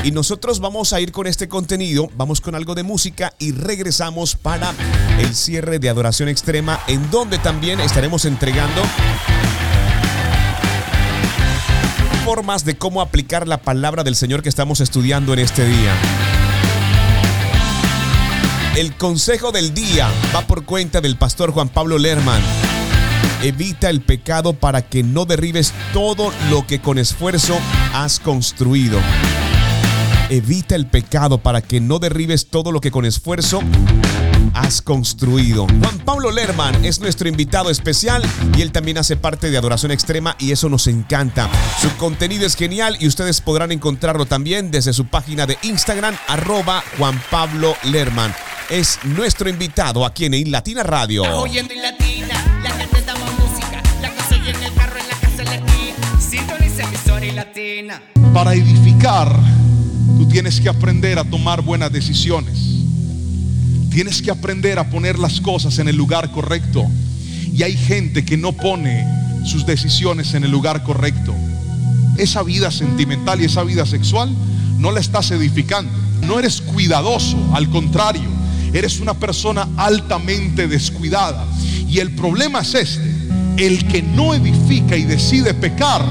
[0.03, 4.35] Y nosotros vamos a ir con este contenido, vamos con algo de música y regresamos
[4.35, 4.73] para
[5.19, 8.81] el cierre de Adoración Extrema, en donde también estaremos entregando
[12.25, 15.93] formas de cómo aplicar la palabra del Señor que estamos estudiando en este día.
[18.75, 22.41] El consejo del día va por cuenta del pastor Juan Pablo Lerman.
[23.43, 27.59] Evita el pecado para que no derribes todo lo que con esfuerzo
[27.93, 28.97] has construido.
[30.29, 33.61] Evita el pecado para que no derribes todo lo que con esfuerzo
[34.53, 35.67] has construido.
[35.67, 38.23] Juan Pablo Lerman es nuestro invitado especial
[38.57, 41.49] y él también hace parte de Adoración Extrema y eso nos encanta.
[41.81, 46.81] Su contenido es genial y ustedes podrán encontrarlo también desde su página de Instagram arroba
[46.97, 48.33] Juan Pablo Lerman.
[48.71, 51.23] Es nuestro invitado aquí en Latina Radio.
[51.23, 52.69] oyendo Latina, la
[53.37, 54.09] música, la
[54.49, 55.43] en el carro, en la casa,
[57.25, 58.01] y latina.
[58.33, 59.37] Para edificar,
[60.17, 62.57] tú tienes que aprender a tomar buenas decisiones.
[63.89, 66.85] Tienes que aprender a poner las cosas en el lugar correcto.
[67.53, 69.05] Y hay gente que no pone
[69.43, 71.35] sus decisiones en el lugar correcto.
[72.17, 74.33] Esa vida sentimental y esa vida sexual
[74.77, 75.91] no la estás edificando.
[76.21, 78.39] No eres cuidadoso, al contrario,
[78.73, 81.45] eres una persona altamente descuidada.
[81.87, 83.11] Y el problema es este,
[83.57, 86.05] el que no edifica y decide pecar,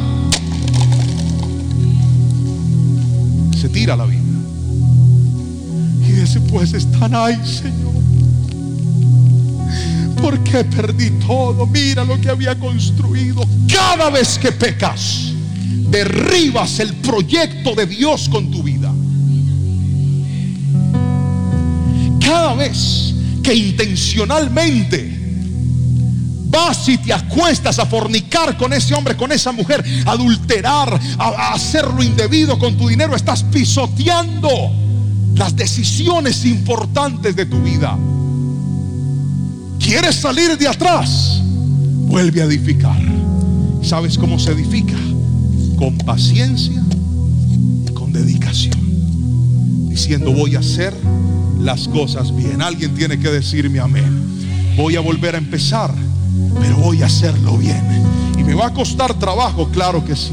[3.59, 4.21] se tira la vida.
[6.07, 7.91] Y dice, pues están ahí, Señor.
[10.21, 11.67] ¿Por qué perdí todo?
[11.67, 13.43] Mira lo que había construido.
[13.73, 15.33] Cada vez que pecas,
[15.89, 18.93] derribas el proyecto de Dios con tu vida.
[22.31, 23.12] Cada vez
[23.43, 25.18] que intencionalmente
[26.45, 31.55] vas y te acuestas a fornicar con ese hombre, con esa mujer, adulterar, a, a
[31.55, 34.49] hacer lo indebido con tu dinero, estás pisoteando
[35.35, 37.99] las decisiones importantes de tu vida.
[39.81, 41.43] ¿Quieres salir de atrás?
[41.43, 43.03] Vuelve a edificar.
[43.83, 44.95] ¿Sabes cómo se edifica?
[45.76, 46.81] Con paciencia
[47.89, 48.78] y con dedicación.
[49.89, 50.95] Diciendo voy a hacer
[51.63, 52.63] las cosas bien.
[52.63, 54.75] Alguien tiene que decirme amén.
[54.77, 55.93] Voy a volver a empezar,
[56.61, 57.83] pero voy a hacerlo bien.
[58.39, 60.33] Y me va a costar trabajo, claro que sí.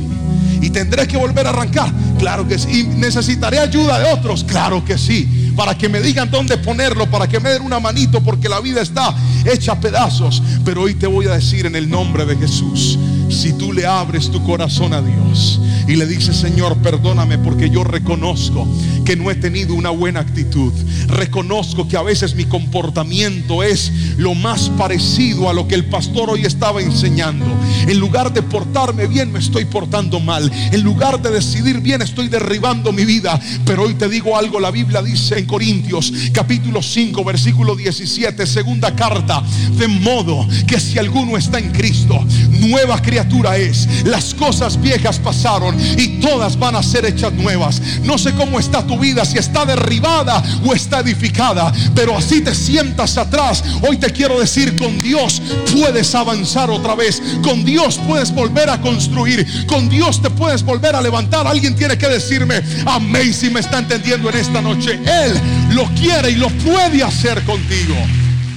[0.62, 2.90] Y tendré que volver a arrancar, Claro que sí.
[2.96, 4.44] necesitaré ayuda de otros.
[4.44, 5.52] Claro que sí.
[5.56, 8.82] Para que me digan dónde ponerlo, para que me den una manito, porque la vida
[8.82, 9.14] está
[9.46, 10.42] hecha a pedazos.
[10.66, 12.98] Pero hoy te voy a decir en el nombre de Jesús,
[13.30, 17.84] si tú le abres tu corazón a Dios y le dices, Señor, perdóname porque yo
[17.84, 18.68] reconozco
[19.08, 20.74] que no he tenido una buena actitud.
[21.08, 26.30] Reconozco que a veces mi comportamiento es lo más parecido a lo que el pastor
[26.30, 27.46] hoy estaba enseñando.
[27.88, 30.52] En lugar de portarme bien, me estoy portando mal.
[30.74, 33.40] En lugar de decidir bien, estoy derribando mi vida.
[33.66, 38.94] Pero hoy te digo algo, la Biblia dice en Corintios capítulo 5, versículo 17, segunda
[38.94, 39.42] carta,
[39.78, 42.26] de modo que si alguno está en Cristo,
[42.60, 43.88] nueva criatura es.
[44.04, 47.82] Las cosas viejas pasaron y todas van a ser hechas nuevas.
[48.04, 52.54] No sé cómo está tu vida, si está derribada o está edificada, pero así te
[52.54, 53.64] sientas atrás.
[53.88, 55.42] Hoy te quiero decir, con Dios
[55.74, 57.22] puedes avanzar otra vez.
[57.44, 59.66] Con Dios puedes volver a construir.
[59.68, 61.48] Con Dios te puedes volver a levantar.
[61.48, 65.00] Alguien tiene que decirme, amén si me está entendiendo en esta noche.
[65.06, 65.40] Él
[65.72, 67.96] lo quiere y lo puede hacer contigo.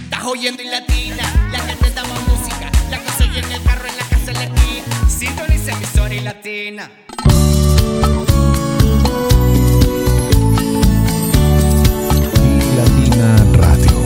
[0.05, 1.87] Estás oyendo y latina, la gente
[2.29, 2.99] música, la
[3.39, 4.61] en el carro, en la casa, en.
[6.23, 6.91] Latina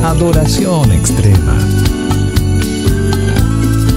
[0.04, 1.58] Adoración extrema.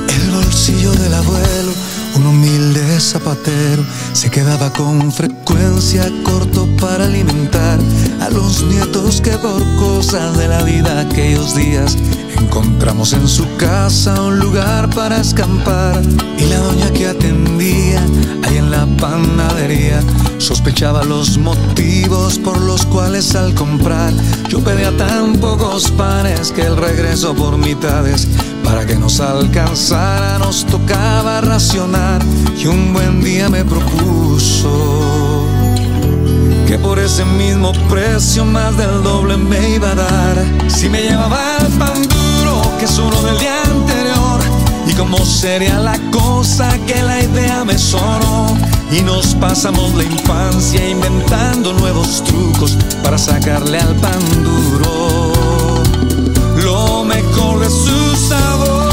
[0.07, 1.73] El bolsillo del abuelo,
[2.15, 3.83] un humilde zapatero,
[4.13, 7.77] se quedaba con frecuencia corto para alimentar
[8.21, 11.97] a los nietos que por cosas de la vida aquellos días
[12.38, 16.01] encontramos en su casa un lugar para escampar.
[16.38, 18.01] Y la doña que atendía
[18.43, 20.01] ahí en la panadería
[20.38, 24.13] sospechaba los motivos por los cuales al comprar
[24.49, 28.27] yo pedía tan pocos panes que el regreso por mitades
[28.63, 32.21] para que nos alcanzara nos tocaba racionar
[32.57, 35.45] y un buen día me propuso
[36.67, 41.57] que por ese mismo precio más del doble me iba a dar si me llevaba
[41.61, 42.26] el pan
[42.88, 44.39] es uno del día anterior.
[44.88, 48.57] Y cómo sería la cosa que la idea me sonó.
[48.91, 55.33] Y nos pasamos la infancia inventando nuevos trucos para sacarle al pan duro.
[56.63, 58.88] Lo mejor de su sabor.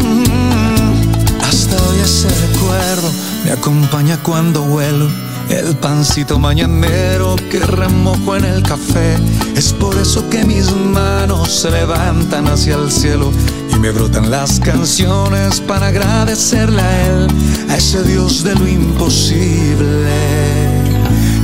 [0.00, 3.10] Mm, Hasta hoy ese recuerdo
[3.44, 5.08] me acompaña cuando vuelo
[5.54, 9.16] el pancito mañanero que remojo en el café.
[9.56, 13.32] Es por eso que mis manos se levantan hacia el cielo
[13.72, 17.28] y me brotan las canciones para agradecerle a él,
[17.68, 20.14] a ese Dios de lo imposible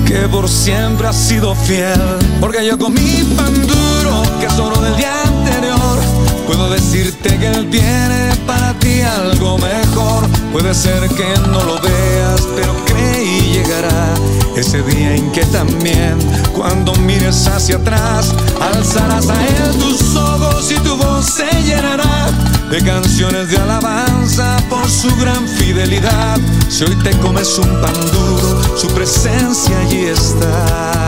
[0.06, 2.00] que por siempre ha sido fiel.
[2.40, 6.09] Porque yo comí pan duro, que es oro del día anterior.
[6.50, 10.26] Puedo decirte que Él tiene para ti algo mejor.
[10.50, 14.14] Puede ser que no lo veas, pero cree llegará
[14.56, 16.18] ese día en que también,
[16.52, 22.32] cuando mires hacia atrás, alzarás a Él tus ojos y tu voz se llenará
[22.68, 26.36] de canciones de alabanza por su gran fidelidad.
[26.68, 31.06] Si hoy te comes un pan duro, su presencia allí está.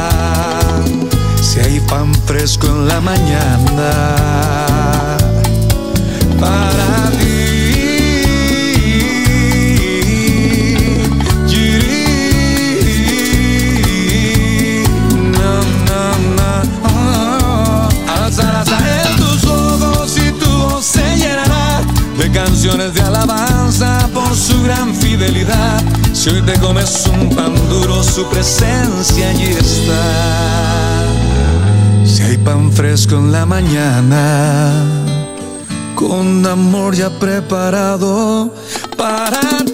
[1.43, 4.53] Si hay pan fresco en la mañana
[6.43, 7.39] para ti.
[13.93, 14.85] Yiri,
[15.35, 15.53] na,
[15.87, 16.03] na,
[16.39, 16.51] na,
[16.85, 17.89] ah.
[18.25, 21.83] Alzarás a él tus ojos y tu voz se llenará
[22.19, 25.81] de canciones de alabanza por su gran fidelidad.
[26.13, 30.03] Si hoy te comes un pan duro, su presencia allí está.
[32.05, 35.02] Si hay pan fresco en la mañana,
[35.95, 38.53] con amor ya preparado
[38.97, 39.72] para ti.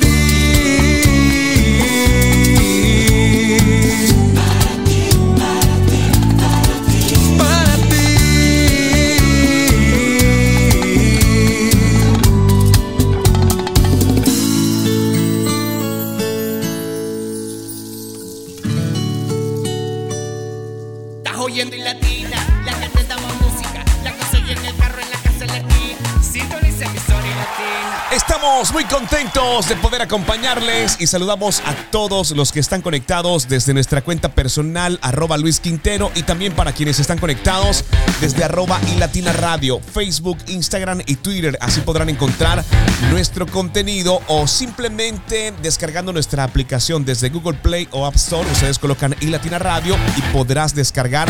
[28.73, 34.03] Muy contentos de poder acompañarles y saludamos a todos los que están conectados desde nuestra
[34.03, 37.85] cuenta personal, arroba Luis Quintero, y también para quienes están conectados
[38.21, 41.57] desde arroba Latina Radio, Facebook, Instagram y Twitter.
[41.61, 42.63] Así podrán encontrar
[43.11, 48.49] nuestro contenido o simplemente descargando nuestra aplicación desde Google Play o App Store.
[48.51, 51.29] Ustedes colocan y Latina Radio y podrás descargar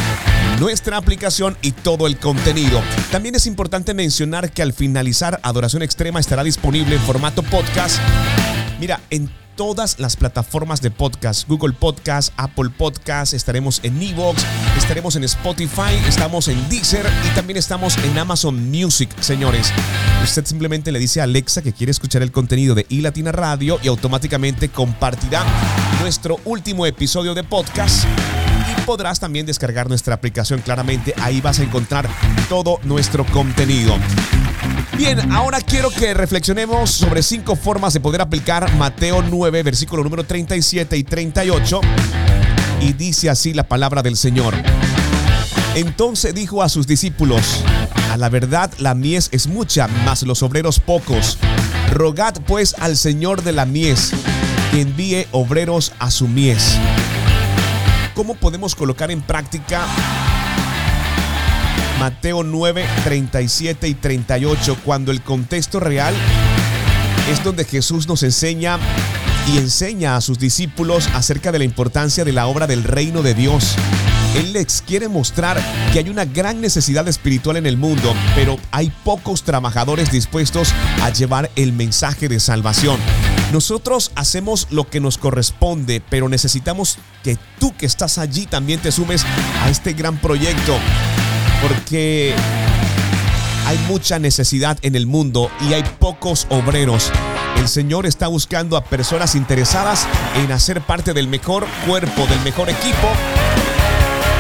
[0.59, 2.83] nuestra aplicación y todo el contenido.
[3.13, 7.99] También es importante mencionar que al finalizar Adoración Extrema estará disponible en formato podcast.
[8.81, 14.45] Mira, en todas las plataformas de podcast, Google Podcast, Apple Podcast, estaremos en Evox,
[14.77, 19.73] estaremos en Spotify, estamos en Deezer y también estamos en Amazon Music, señores.
[20.23, 23.89] Usted simplemente le dice a Alexa que quiere escuchar el contenido de iLatina Radio y
[23.89, 25.45] automáticamente compartirá
[26.01, 28.05] nuestro último episodio de podcast
[28.71, 30.61] y podrás también descargar nuestra aplicación.
[30.61, 32.09] Claramente ahí vas a encontrar
[32.49, 33.97] todo nuestro contenido.
[34.97, 40.25] Bien, ahora quiero que reflexionemos sobre cinco formas de poder aplicar Mateo 9, versículo número
[40.25, 41.81] 37 y 38.
[42.81, 44.55] Y dice así la palabra del Señor.
[45.77, 47.63] Entonces dijo a sus discípulos,
[48.11, 51.39] a la verdad la mies es mucha, mas los obreros pocos.
[51.93, 54.11] Rogad pues al Señor de la mies
[54.73, 56.77] que envíe obreros a su mies.
[58.15, 59.87] ¿Cómo podemos colocar en práctica
[61.99, 66.15] Mateo 9, 37 y 38 cuando el contexto real
[67.31, 68.79] es donde Jesús nos enseña
[69.53, 73.35] y enseña a sus discípulos acerca de la importancia de la obra del reino de
[73.35, 73.75] Dios?
[74.37, 75.61] Él les quiere mostrar
[75.93, 80.73] que hay una gran necesidad espiritual en el mundo, pero hay pocos trabajadores dispuestos
[81.03, 83.01] a llevar el mensaje de salvación.
[83.53, 88.93] Nosotros hacemos lo que nos corresponde, pero necesitamos que tú que estás allí también te
[88.93, 89.25] sumes
[89.65, 90.79] a este gran proyecto,
[91.63, 92.35] porque
[93.67, 97.13] hay mucha necesidad en el mundo y hay pocos obreros.
[97.57, 100.07] El Señor está buscando a personas interesadas
[100.37, 103.09] en hacer parte del mejor cuerpo, del mejor equipo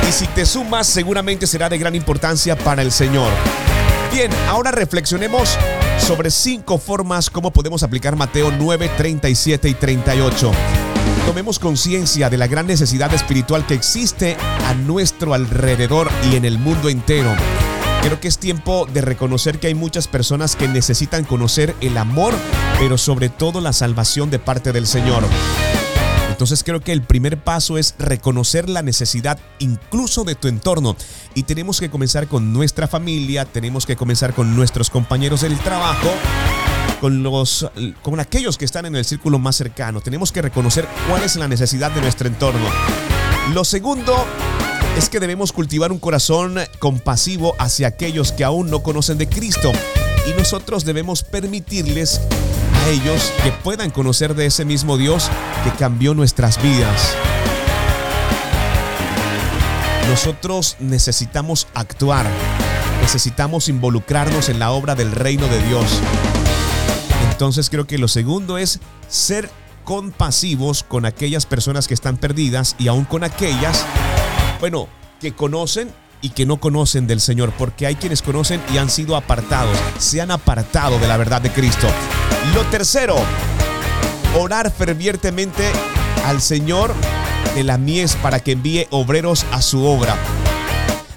[0.08, 3.30] y si te sumas seguramente será de gran importancia para el Señor.
[4.12, 5.58] Bien, ahora reflexionemos
[5.98, 10.52] sobre cinco formas cómo podemos aplicar Mateo 9, 37 y 38.
[11.28, 16.58] Tomemos conciencia de la gran necesidad espiritual que existe a nuestro alrededor y en el
[16.58, 17.30] mundo entero.
[18.00, 22.32] Creo que es tiempo de reconocer que hay muchas personas que necesitan conocer el amor,
[22.78, 25.22] pero sobre todo la salvación de parte del Señor.
[26.30, 30.96] Entonces creo que el primer paso es reconocer la necesidad incluso de tu entorno.
[31.34, 36.08] Y tenemos que comenzar con nuestra familia, tenemos que comenzar con nuestros compañeros del trabajo,
[37.00, 37.70] con, los,
[38.02, 40.00] con aquellos que están en el círculo más cercano.
[40.00, 42.66] Tenemos que reconocer cuál es la necesidad de nuestro entorno.
[43.52, 44.26] Lo segundo
[44.96, 49.72] es que debemos cultivar un corazón compasivo hacia aquellos que aún no conocen de Cristo.
[50.26, 52.20] Y nosotros debemos permitirles
[52.90, 55.30] ellos que puedan conocer de ese mismo Dios
[55.64, 57.14] que cambió nuestras vidas.
[60.08, 62.26] Nosotros necesitamos actuar,
[63.02, 66.00] necesitamos involucrarnos en la obra del reino de Dios.
[67.38, 69.48] Entonces creo que lo segundo es ser
[69.84, 73.86] compasivos con aquellas personas que están perdidas y aún con aquellas,
[74.58, 74.88] bueno,
[75.20, 75.88] que conocen
[76.20, 80.20] y que no conocen del Señor, porque hay quienes conocen y han sido apartados, se
[80.20, 81.86] han apartado de la verdad de Cristo.
[82.56, 83.14] Lo tercero,
[84.36, 85.70] orar fervientemente
[86.24, 86.92] al Señor
[87.54, 90.16] de la mies para que envíe obreros a su obra.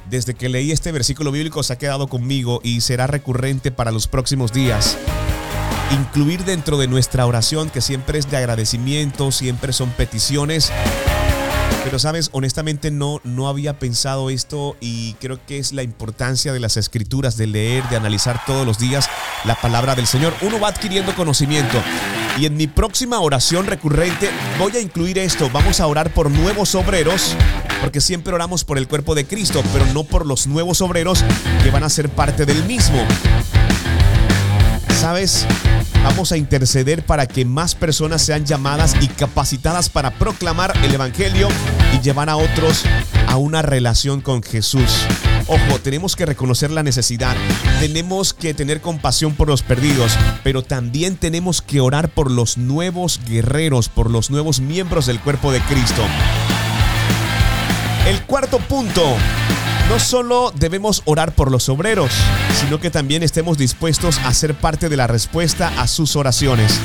[0.08, 4.08] Desde que leí este versículo bíblico se ha quedado conmigo y será recurrente para los
[4.08, 5.00] próximos días.
[5.92, 10.72] Incluir dentro de nuestra oración, que siempre es de agradecimiento, siempre son peticiones,
[11.84, 16.60] pero sabes, honestamente no, no había pensado esto y creo que es la importancia de
[16.60, 19.10] las escrituras, de leer, de analizar todos los días
[19.46, 20.34] la palabra del Señor.
[20.42, 21.82] Uno va adquiriendo conocimiento.
[22.38, 24.30] Y en mi próxima oración recurrente
[24.60, 25.50] voy a incluir esto.
[25.52, 27.36] Vamos a orar por nuevos obreros,
[27.82, 31.26] porque siempre oramos por el cuerpo de Cristo, pero no por los nuevos obreros
[31.64, 33.04] que van a ser parte del mismo.
[35.00, 35.48] ¿Sabes?
[36.04, 41.48] Vamos a interceder para que más personas sean llamadas y capacitadas para proclamar el Evangelio
[41.94, 42.84] y llevar a otros
[43.28, 45.06] a una relación con Jesús.
[45.48, 47.36] Ojo, tenemos que reconocer la necesidad,
[47.80, 53.20] tenemos que tener compasión por los perdidos, pero también tenemos que orar por los nuevos
[53.28, 56.04] guerreros, por los nuevos miembros del cuerpo de Cristo.
[58.08, 59.16] El cuarto punto,
[59.92, 62.14] no solo debemos orar por los obreros,
[62.62, 66.80] sino que también estemos dispuestos a ser parte de la respuesta a sus oraciones.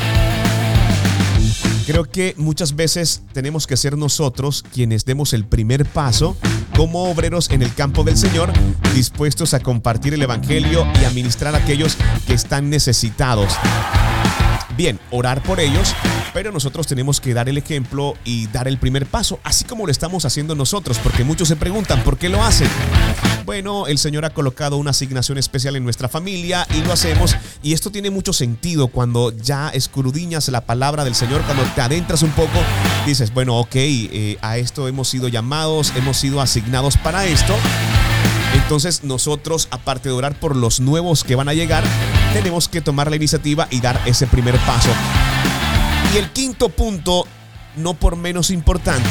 [1.86, 6.36] Creo que muchas veces tenemos que ser nosotros quienes demos el primer paso
[6.76, 8.52] como obreros en el campo del Señor,
[8.92, 11.96] dispuestos a compartir el Evangelio y a ministrar a aquellos
[12.26, 13.56] que están necesitados.
[14.76, 15.94] Bien, orar por ellos,
[16.34, 19.90] pero nosotros tenemos que dar el ejemplo y dar el primer paso, así como lo
[19.90, 22.68] estamos haciendo nosotros, porque muchos se preguntan, ¿por qué lo hacen?
[23.46, 27.72] Bueno, el Señor ha colocado una asignación especial en nuestra familia y lo hacemos, y
[27.72, 32.32] esto tiene mucho sentido cuando ya escrudiñas la palabra del Señor, cuando te adentras un
[32.32, 32.58] poco,
[33.06, 37.54] dices, bueno, ok, eh, a esto hemos sido llamados, hemos sido asignados para esto.
[38.66, 41.84] Entonces nosotros, aparte de orar por los nuevos que van a llegar,
[42.32, 44.88] tenemos que tomar la iniciativa y dar ese primer paso.
[46.12, 47.28] Y el quinto punto,
[47.76, 49.08] no por menos importante,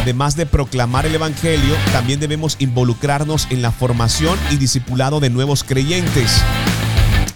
[0.00, 5.64] además de proclamar el Evangelio, también debemos involucrarnos en la formación y discipulado de nuevos
[5.64, 6.40] creyentes.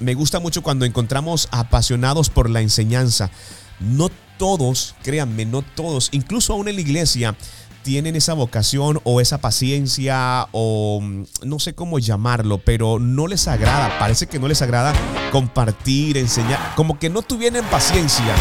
[0.00, 3.30] Me gusta mucho cuando encontramos apasionados por la enseñanza.
[3.78, 7.36] no todos, créanme, no todos, incluso aún en la iglesia,
[7.82, 13.48] tienen esa vocación o esa paciencia o mm, no sé cómo llamarlo, pero no les
[13.48, 14.92] agrada, parece que no les agrada
[15.30, 18.34] compartir, enseñar, como que no tuvieran paciencia.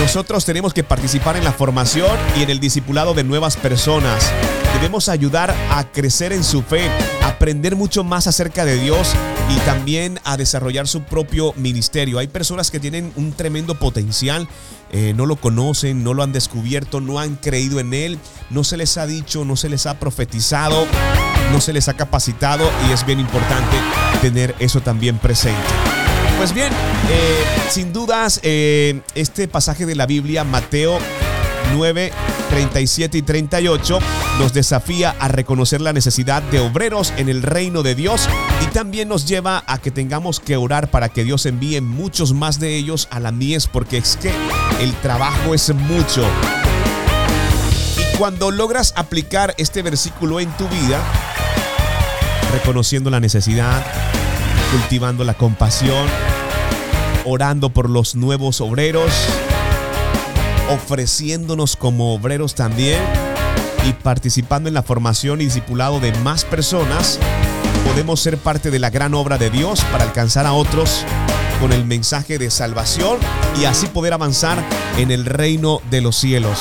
[0.00, 4.32] Nosotros tenemos que participar en la formación y en el discipulado de nuevas personas.
[4.74, 6.90] Debemos ayudar a crecer en su fe,
[7.22, 9.14] aprender mucho más acerca de Dios
[9.50, 12.18] y también a desarrollar su propio ministerio.
[12.18, 14.48] Hay personas que tienen un tremendo potencial,
[14.92, 18.18] eh, no lo conocen, no lo han descubierto, no han creído en él,
[18.50, 20.86] no se les ha dicho, no se les ha profetizado,
[21.50, 23.76] no se les ha capacitado y es bien importante
[24.20, 25.62] tener eso también presente.
[26.36, 26.72] Pues bien,
[27.10, 30.98] eh, sin dudas, eh, este pasaje de la Biblia, Mateo
[31.74, 32.12] 9,
[32.50, 33.98] 37 y 38,
[34.38, 38.28] nos desafía a reconocer la necesidad de obreros en el reino de Dios
[38.62, 42.60] y también nos lleva a que tengamos que orar para que Dios envíe muchos más
[42.60, 44.32] de ellos a la mies, porque es que
[44.80, 46.24] el trabajo es mucho.
[47.98, 51.02] Y cuando logras aplicar este versículo en tu vida,
[52.52, 53.84] reconociendo la necesidad,
[54.70, 56.06] cultivando la compasión,
[57.24, 59.12] orando por los nuevos obreros,
[60.70, 63.00] ofreciéndonos como obreros también
[63.88, 67.18] y participando en la formación y discipulado de más personas,
[67.84, 71.04] podemos ser parte de la gran obra de Dios para alcanzar a otros
[71.60, 73.18] con el mensaje de salvación
[73.60, 74.62] y así poder avanzar
[74.98, 76.58] en el reino de los cielos.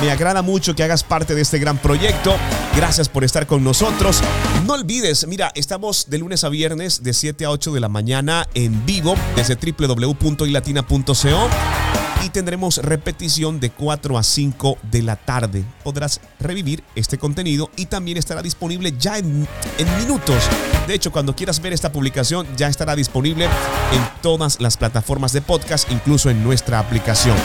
[0.00, 2.36] Me agrada mucho que hagas parte de este gran proyecto.
[2.76, 4.20] Gracias por estar con nosotros.
[4.64, 8.46] No olvides, mira, estamos de lunes a viernes de 7 a 8 de la mañana
[8.54, 15.64] en vivo desde www.ilatina.co y tendremos repetición de 4 a 5 de la tarde.
[15.84, 19.46] Podrás revivir este contenido y también estará disponible ya en,
[19.78, 20.48] en, minutos.
[20.86, 25.42] De hecho, cuando quieras ver esta publicación ya estará disponible en todas las plataformas de
[25.42, 27.36] podcast, incluso en nuestra aplicación.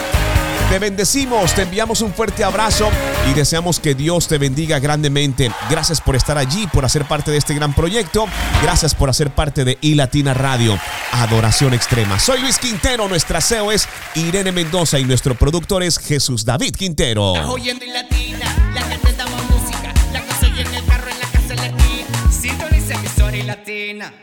[0.74, 2.90] Te bendecimos, te enviamos un fuerte abrazo
[3.30, 5.52] y deseamos que Dios te bendiga grandemente.
[5.70, 8.26] Gracias por estar allí, por hacer parte de este gran proyecto.
[8.64, 10.80] Gracias por hacer parte de iLatina Radio,
[11.12, 12.20] Adoración Extrema.
[12.20, 17.34] Soy Luis Quintero, nuestra CEO es Irene Mendoza y nuestro productor es Jesús David Quintero.
[17.52, 20.22] Oyendo la música, la
[20.60, 21.54] en el carro, en la casa,
[23.46, 24.14] latina.